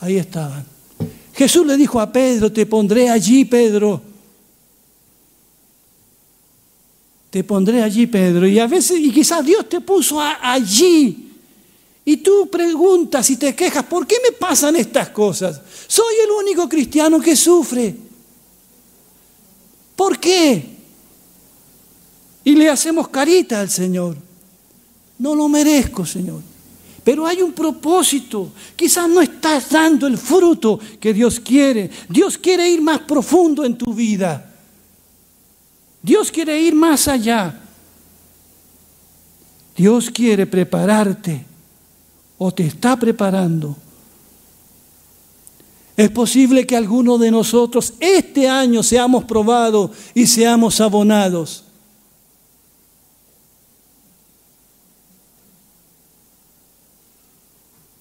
ahí 0.01 0.17
estaban. 0.17 0.65
Jesús 1.33 1.65
le 1.65 1.77
dijo 1.77 2.01
a 2.01 2.11
Pedro, 2.11 2.51
te 2.51 2.65
pondré 2.65 3.09
allí, 3.09 3.45
Pedro. 3.45 4.01
Te 7.29 7.43
pondré 7.43 7.83
allí, 7.83 8.07
Pedro. 8.07 8.47
Y 8.47 8.59
a 8.59 8.67
veces, 8.67 8.99
y 8.99 9.11
quizás 9.11 9.45
Dios 9.45 9.67
te 9.67 9.81
puso 9.81 10.19
allí. 10.21 11.27
Y 12.05 12.17
tú 12.17 12.49
preguntas 12.49 13.29
y 13.29 13.35
te 13.35 13.53
quejas, 13.53 13.83
¿por 13.83 14.07
qué 14.07 14.15
me 14.23 14.31
pasan 14.31 14.77
estas 14.77 15.09
cosas? 15.09 15.61
Soy 15.87 16.15
el 16.23 16.31
único 16.31 16.69
cristiano 16.69 17.19
que 17.19 17.35
sufre. 17.35 17.93
¿Por 19.93 20.17
qué? 20.17 20.77
Y 22.45 22.55
le 22.55 22.69
hacemos 22.69 23.09
carita 23.09 23.59
al 23.59 23.69
Señor. 23.69 24.15
No 25.19 25.35
lo 25.35 25.49
merezco, 25.49 26.05
Señor. 26.05 26.41
Pero 27.03 27.25
hay 27.25 27.41
un 27.41 27.51
propósito. 27.51 28.51
Quizás 28.75 29.09
no 29.09 29.21
estás 29.21 29.69
dando 29.69 30.07
el 30.07 30.17
fruto 30.17 30.79
que 30.99 31.13
Dios 31.13 31.41
quiere. 31.41 31.89
Dios 32.07 32.37
quiere 32.37 32.69
ir 32.69 32.81
más 32.81 32.99
profundo 32.99 33.65
en 33.65 33.77
tu 33.77 33.93
vida. 33.93 34.46
Dios 36.07 36.31
quiere 36.31 36.57
ir 36.57 36.73
más 36.73 37.09
allá. 37.09 37.53
Dios 39.75 40.09
quiere 40.09 40.45
prepararte 40.45 41.45
o 42.37 42.49
te 42.49 42.65
está 42.65 42.95
preparando. 42.95 43.75
Es 45.97 46.09
posible 46.09 46.65
que 46.65 46.77
alguno 46.77 47.17
de 47.17 47.29
nosotros 47.29 47.93
este 47.99 48.47
año 48.47 48.83
seamos 48.83 49.25
probados 49.25 49.91
y 50.13 50.25
seamos 50.25 50.79
abonados. 50.79 51.65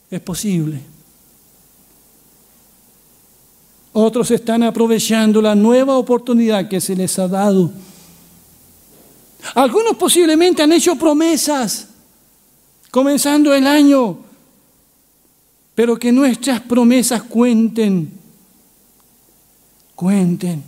Es 0.09 0.21
posible. 0.21 0.81
Otros 3.93 4.31
están 4.31 4.63
aprovechando 4.63 5.43
la 5.43 5.57
nueva 5.57 5.97
oportunidad 5.97 6.69
que 6.69 6.81
se 6.81 6.95
les 6.95 7.19
ha 7.19 7.27
dado. 7.27 7.73
Algunos 9.55 9.97
posiblemente 9.97 10.63
han 10.63 10.73
hecho 10.73 10.97
promesas 10.97 11.89
comenzando 12.91 13.55
el 13.55 13.67
año, 13.67 14.19
pero 15.75 15.99
que 15.99 16.13
nuestras 16.13 16.61
promesas 16.61 17.23
cuenten, 17.23 18.11
cuenten. 19.95 20.63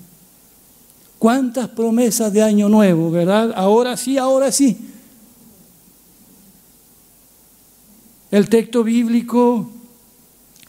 ¿Cuántas 1.18 1.68
promesas 1.68 2.33
de 2.33 2.42
año 2.42 2.68
nuevo, 2.68 3.11
verdad? 3.11 3.52
Ahora 3.57 3.96
sí, 3.96 4.18
ahora 4.18 4.52
sí. 4.52 4.78
El 8.31 8.48
texto 8.48 8.85
bíblico 8.85 9.70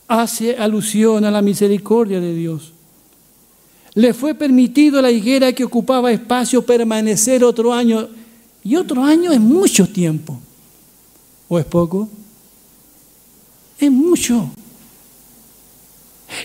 hace 0.07 0.57
alusión 0.57 1.25
a 1.25 1.31
la 1.31 1.41
misericordia 1.41 2.19
de 2.19 2.33
Dios. 2.33 2.73
Le 3.95 4.13
fue 4.13 4.35
permitido 4.35 4.99
a 4.99 5.01
la 5.01 5.11
higuera 5.11 5.53
que 5.53 5.63
ocupaba 5.63 6.11
espacio 6.11 6.65
permanecer 6.65 7.43
otro 7.43 7.73
año, 7.73 8.07
y 8.63 8.75
otro 8.75 9.03
año 9.03 9.31
es 9.31 9.39
mucho 9.39 9.87
tiempo. 9.87 10.39
¿O 11.47 11.57
es 11.57 11.65
poco? 11.65 12.07
Es 13.79 13.91
mucho. 13.91 14.51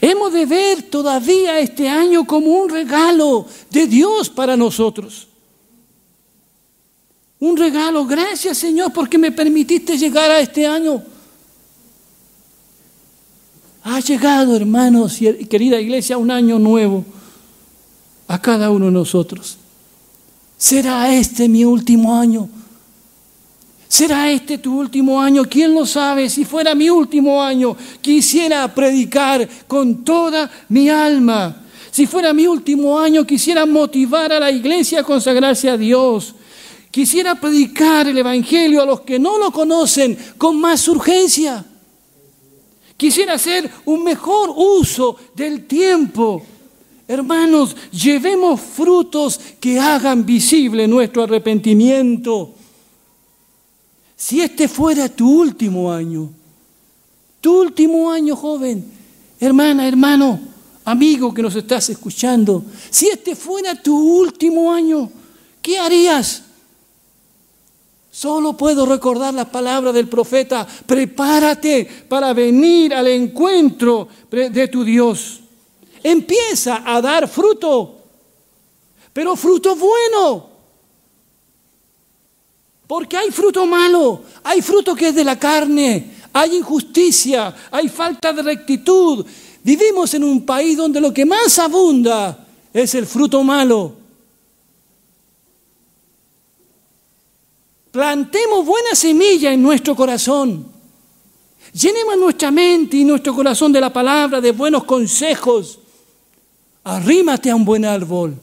Hemos 0.00 0.32
de 0.32 0.46
ver 0.46 0.82
todavía 0.84 1.58
este 1.58 1.88
año 1.88 2.26
como 2.26 2.46
un 2.46 2.70
regalo 2.70 3.46
de 3.70 3.86
Dios 3.86 4.30
para 4.30 4.56
nosotros. 4.56 5.28
Un 7.40 7.56
regalo, 7.56 8.06
gracias 8.06 8.56
Señor 8.56 8.92
porque 8.92 9.18
me 9.18 9.30
permitiste 9.30 9.98
llegar 9.98 10.30
a 10.30 10.40
este 10.40 10.66
año. 10.66 11.02
Ha 13.82 14.00
llegado, 14.00 14.56
hermanos 14.56 15.20
y 15.20 15.44
querida 15.44 15.78
iglesia, 15.78 16.16
un 16.16 16.30
año 16.30 16.58
nuevo 16.58 17.04
a 18.28 18.40
cada 18.40 18.70
uno 18.70 18.86
de 18.86 18.92
nosotros. 18.92 19.58
¿Será 20.56 21.14
este 21.14 21.48
mi 21.48 21.64
último 21.64 22.14
año? 22.14 22.48
¿Será 23.88 24.30
este 24.30 24.58
tu 24.58 24.78
último 24.78 25.20
año? 25.20 25.44
¿Quién 25.44 25.72
lo 25.72 25.86
sabe? 25.86 26.28
Si 26.28 26.44
fuera 26.44 26.74
mi 26.74 26.90
último 26.90 27.42
año, 27.42 27.76
quisiera 28.00 28.74
predicar 28.74 29.48
con 29.68 30.04
toda 30.04 30.50
mi 30.68 30.88
alma. 30.88 31.62
Si 31.90 32.06
fuera 32.06 32.32
mi 32.32 32.46
último 32.46 32.98
año, 32.98 33.24
quisiera 33.24 33.64
motivar 33.66 34.32
a 34.32 34.40
la 34.40 34.50
iglesia 34.50 35.00
a 35.00 35.04
consagrarse 35.04 35.70
a 35.70 35.76
Dios. 35.76 36.34
Quisiera 36.90 37.36
predicar 37.36 38.08
el 38.08 38.18
Evangelio 38.18 38.82
a 38.82 38.86
los 38.86 39.02
que 39.02 39.18
no 39.18 39.38
lo 39.38 39.52
conocen 39.52 40.18
con 40.38 40.60
más 40.60 40.88
urgencia. 40.88 41.64
Quisiera 42.96 43.34
hacer 43.34 43.70
un 43.84 44.02
mejor 44.02 44.52
uso 44.56 45.16
del 45.34 45.66
tiempo. 45.66 46.42
Hermanos, 47.06 47.76
llevemos 47.92 48.60
frutos 48.60 49.38
que 49.60 49.78
hagan 49.78 50.24
visible 50.24 50.88
nuestro 50.88 51.24
arrepentimiento. 51.24 52.54
Si 54.16 54.40
este 54.40 54.68
fuera 54.68 55.08
tu 55.08 55.40
último 55.40 55.92
año, 55.92 56.30
tu 57.42 57.60
último 57.60 58.10
año 58.10 58.34
joven, 58.34 58.84
hermana, 59.38 59.86
hermano, 59.86 60.40
amigo 60.86 61.34
que 61.34 61.42
nos 61.42 61.54
estás 61.56 61.90
escuchando, 61.90 62.64
si 62.88 63.08
este 63.08 63.36
fuera 63.36 63.74
tu 63.74 63.94
último 63.96 64.72
año, 64.72 65.10
¿qué 65.60 65.78
harías? 65.78 66.42
Solo 68.10 68.56
puedo 68.56 68.86
recordar 68.86 69.34
las 69.34 69.48
palabras 69.48 69.92
del 69.92 70.08
profeta, 70.08 70.66
prepárate 70.86 71.86
para 72.08 72.32
venir 72.32 72.94
al 72.94 73.08
encuentro 73.08 74.08
de 74.30 74.68
tu 74.68 74.84
Dios. 74.84 75.43
Empieza 76.06 76.82
a 76.84 77.00
dar 77.00 77.26
fruto, 77.26 77.94
pero 79.10 79.34
fruto 79.36 79.74
bueno. 79.74 80.50
Porque 82.86 83.16
hay 83.16 83.30
fruto 83.30 83.64
malo, 83.64 84.22
hay 84.42 84.60
fruto 84.60 84.94
que 84.94 85.08
es 85.08 85.14
de 85.14 85.24
la 85.24 85.38
carne, 85.38 86.16
hay 86.30 86.56
injusticia, 86.56 87.54
hay 87.70 87.88
falta 87.88 88.34
de 88.34 88.42
rectitud. 88.42 89.24
Vivimos 89.62 90.12
en 90.12 90.24
un 90.24 90.44
país 90.44 90.76
donde 90.76 91.00
lo 91.00 91.10
que 91.10 91.24
más 91.24 91.58
abunda 91.58 92.46
es 92.70 92.94
el 92.94 93.06
fruto 93.06 93.42
malo. 93.42 93.94
Plantemos 97.90 98.66
buena 98.66 98.94
semilla 98.94 99.54
en 99.54 99.62
nuestro 99.62 99.96
corazón. 99.96 100.66
Llenemos 101.72 102.18
nuestra 102.18 102.50
mente 102.50 102.98
y 102.98 103.04
nuestro 103.04 103.34
corazón 103.34 103.72
de 103.72 103.80
la 103.80 103.90
palabra, 103.90 104.42
de 104.42 104.52
buenos 104.52 104.84
consejos. 104.84 105.78
Arrímate 106.84 107.50
a 107.50 107.56
un 107.56 107.64
buen 107.64 107.84
árbol 107.84 108.36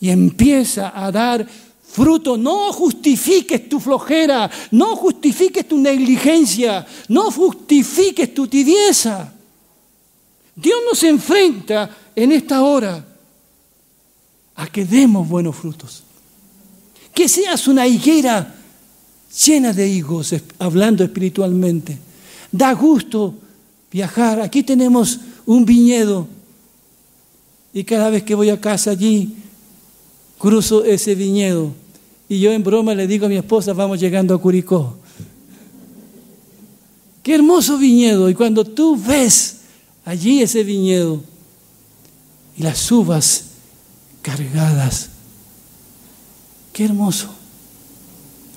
y 0.00 0.10
empieza 0.10 0.92
a 0.94 1.10
dar 1.10 1.46
fruto. 1.82 2.36
No 2.36 2.72
justifiques 2.72 3.68
tu 3.68 3.80
flojera, 3.80 4.50
no 4.70 4.94
justifiques 4.96 5.66
tu 5.66 5.78
negligencia, 5.78 6.86
no 7.08 7.30
justifiques 7.30 8.32
tu 8.34 8.46
tibieza. 8.46 9.32
Dios 10.54 10.80
nos 10.88 11.02
enfrenta 11.02 11.90
en 12.14 12.32
esta 12.32 12.62
hora 12.62 13.04
a 14.56 14.66
que 14.68 14.84
demos 14.84 15.28
buenos 15.28 15.56
frutos 15.56 16.04
que 17.14 17.28
seas 17.28 17.68
una 17.68 17.86
higuera 17.86 18.54
llena 19.46 19.72
de 19.72 19.88
higos, 19.88 20.34
hablando 20.58 21.04
espiritualmente. 21.04 21.96
Da 22.50 22.72
gusto 22.72 23.34
viajar. 23.90 24.40
Aquí 24.40 24.64
tenemos 24.64 25.20
un 25.46 25.64
viñedo 25.64 26.26
y 27.74 27.84
cada 27.84 28.08
vez 28.08 28.22
que 28.22 28.34
voy 28.34 28.50
a 28.50 28.60
casa 28.60 28.92
allí, 28.92 29.34
cruzo 30.38 30.84
ese 30.84 31.14
viñedo. 31.14 31.72
Y 32.28 32.38
yo 32.38 32.52
en 32.52 32.62
broma 32.62 32.94
le 32.94 33.06
digo 33.06 33.26
a 33.26 33.28
mi 33.28 33.36
esposa, 33.36 33.72
vamos 33.72 34.00
llegando 34.00 34.34
a 34.34 34.40
Curicó. 34.40 34.96
Qué 37.22 37.34
hermoso 37.34 37.76
viñedo. 37.76 38.30
Y 38.30 38.34
cuando 38.34 38.64
tú 38.64 38.96
ves 38.96 39.56
allí 40.04 40.40
ese 40.40 40.62
viñedo 40.62 41.20
y 42.56 42.62
las 42.62 42.90
uvas 42.92 43.46
cargadas 44.22 45.10
Qué 46.74 46.84
hermoso. 46.84 47.28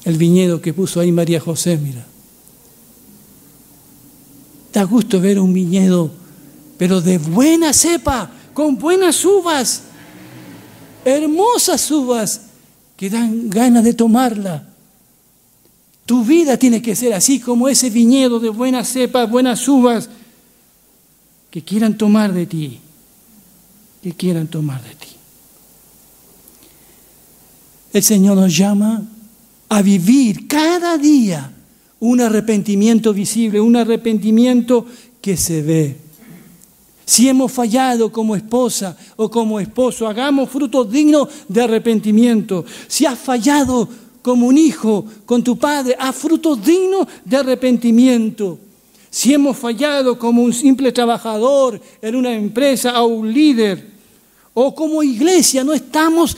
El 0.04 0.18
viñedo 0.18 0.60
que 0.60 0.74
puso 0.74 1.00
ahí 1.00 1.12
María 1.12 1.40
José, 1.40 1.78
mira. 1.78 2.04
Da 4.74 4.84
gusto 4.84 5.22
ver 5.22 5.40
un 5.40 5.54
viñedo, 5.54 6.10
pero 6.80 7.00
de 7.00 7.20
buena 7.20 7.74
cepa, 7.74 8.32
con 8.58 8.76
buenas 8.76 9.24
uvas, 9.24 9.84
hermosas 11.06 11.92
uvas 11.92 12.42
que 12.96 13.08
dan 13.08 13.52
ganas 13.52 13.84
de 13.84 13.94
tomarla. 13.94 14.68
Tu 16.08 16.26
vida 16.26 16.58
tiene 16.58 16.82
que 16.82 16.96
ser 16.96 17.14
así 17.14 17.40
como 17.40 17.70
ese 17.70 17.92
viñedo 17.92 18.40
de 18.40 18.50
buena 18.50 18.84
cepa, 18.84 19.28
buenas 19.28 19.68
uvas, 19.68 20.10
que 21.52 21.62
quieran 21.62 22.00
tomar 22.00 22.34
de 22.34 22.48
ti, 22.48 22.80
que 24.02 24.14
quieran 24.14 24.48
tomar 24.48 24.82
de 24.82 24.96
ti. 24.96 25.10
El 27.94 28.02
Señor 28.02 28.38
nos 28.38 28.58
llama 28.58 29.04
a 29.70 29.84
vivir 29.84 30.48
cada 30.48 30.98
día 30.98 31.54
un 32.00 32.22
arrepentimiento 32.22 33.14
visible, 33.14 33.62
un 33.62 33.76
arrepentimiento 33.76 34.88
que 35.22 35.38
se 35.38 35.62
ve. 35.62 36.07
Si 37.08 37.30
hemos 37.30 37.54
fallado 37.54 38.12
como 38.12 38.36
esposa 38.36 38.98
o 39.16 39.32
como 39.32 39.62
esposo, 39.62 40.10
hagamos 40.10 40.50
frutos 40.50 40.92
dignos 40.92 41.30
de 41.48 41.62
arrepentimiento. 41.62 42.66
Si 42.86 43.06
has 43.06 43.18
fallado 43.18 43.88
como 44.22 44.46
un 44.46 44.58
hijo 44.58 45.06
con 45.26 45.42
tu 45.42 45.58
padre, 45.58 45.96
haz 45.98 46.14
frutos 46.18 46.62
dignos 46.62 47.08
de 47.24 47.38
arrepentimiento. 47.38 48.60
Si 49.10 49.34
hemos 49.34 49.56
fallado 49.56 50.20
como 50.20 50.44
un 50.44 50.52
simple 50.52 50.92
trabajador 50.92 51.80
en 52.02 52.14
una 52.14 52.34
empresa 52.34 53.02
o 53.02 53.08
un 53.08 53.34
líder, 53.34 53.88
o 54.54 54.76
como 54.76 55.02
iglesia, 55.02 55.64
no 55.64 55.72
estamos 55.72 56.36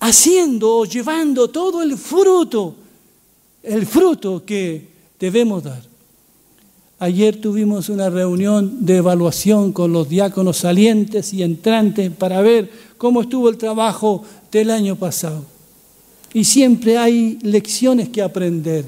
haciendo 0.00 0.78
o 0.78 0.84
llevando 0.86 1.46
todo 1.50 1.82
el 1.82 1.96
fruto, 1.96 2.74
el 3.62 3.86
fruto 3.86 4.44
que 4.44 4.88
debemos 5.20 5.62
dar. 5.62 5.91
Ayer 7.02 7.40
tuvimos 7.40 7.88
una 7.88 8.10
reunión 8.10 8.86
de 8.86 8.98
evaluación 8.98 9.72
con 9.72 9.92
los 9.92 10.08
diáconos 10.08 10.58
salientes 10.58 11.32
y 11.32 11.42
entrantes 11.42 12.12
para 12.12 12.40
ver 12.42 12.70
cómo 12.96 13.22
estuvo 13.22 13.48
el 13.48 13.58
trabajo 13.58 14.22
del 14.52 14.70
año 14.70 14.94
pasado. 14.94 15.44
Y 16.32 16.44
siempre 16.44 16.98
hay 16.98 17.40
lecciones 17.42 18.08
que 18.08 18.22
aprender. 18.22 18.84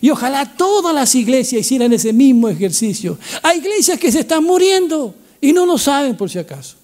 Y 0.00 0.10
ojalá 0.10 0.56
todas 0.56 0.92
las 0.92 1.14
iglesias 1.14 1.60
hicieran 1.60 1.92
ese 1.92 2.12
mismo 2.12 2.48
ejercicio. 2.48 3.16
Hay 3.44 3.58
iglesias 3.58 3.96
que 3.96 4.10
se 4.10 4.18
están 4.18 4.42
muriendo 4.42 5.14
y 5.40 5.52
no 5.52 5.64
lo 5.64 5.78
saben 5.78 6.16
por 6.16 6.28
si 6.28 6.40
acaso. 6.40 6.74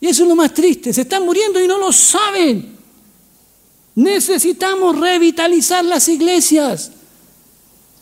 Y 0.00 0.06
eso 0.06 0.22
es 0.22 0.28
lo 0.28 0.36
más 0.36 0.54
triste, 0.54 0.92
se 0.92 1.00
están 1.00 1.24
muriendo 1.24 1.60
y 1.60 1.66
no 1.66 1.78
lo 1.78 1.92
saben. 1.92 2.76
Necesitamos 3.96 4.96
revitalizar 4.96 5.84
las 5.84 6.08
iglesias. 6.08 6.92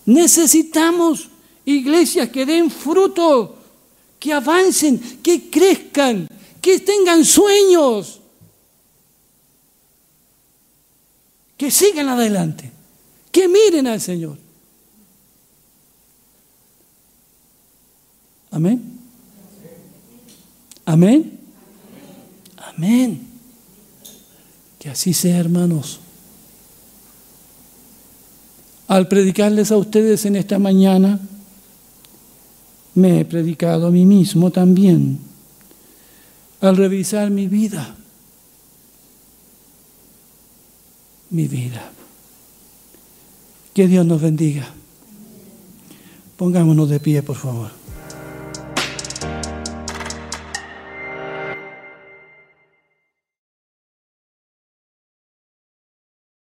Necesitamos 0.06 1.28
iglesias 1.64 2.28
que 2.30 2.44
den 2.44 2.70
fruto, 2.70 3.56
que 4.18 4.32
avancen, 4.32 4.98
que 5.22 5.50
crezcan, 5.50 6.28
que 6.60 6.80
tengan 6.80 7.24
sueños, 7.24 8.20
que 11.56 11.70
sigan 11.70 12.08
adelante, 12.08 12.70
que 13.30 13.48
miren 13.48 13.86
al 13.86 14.00
Señor. 14.00 14.38
Amén. 18.50 19.00
Amén. 20.84 21.38
Amén. 22.56 23.26
Que 24.78 24.90
así 24.90 25.14
sea, 25.14 25.38
hermanos. 25.38 26.00
Al 28.92 29.08
predicarles 29.08 29.72
a 29.72 29.78
ustedes 29.78 30.26
en 30.26 30.36
esta 30.36 30.58
mañana, 30.58 31.18
me 32.94 33.20
he 33.20 33.24
predicado 33.24 33.86
a 33.86 33.90
mí 33.90 34.04
mismo 34.04 34.50
también. 34.50 35.18
Al 36.60 36.76
revisar 36.76 37.30
mi 37.30 37.48
vida, 37.48 37.96
mi 41.30 41.48
vida. 41.48 41.90
Que 43.72 43.88
Dios 43.88 44.04
nos 44.04 44.20
bendiga. 44.20 44.68
Pongámonos 46.36 46.90
de 46.90 47.00
pie, 47.00 47.22
por 47.22 47.36
favor. 47.36 47.81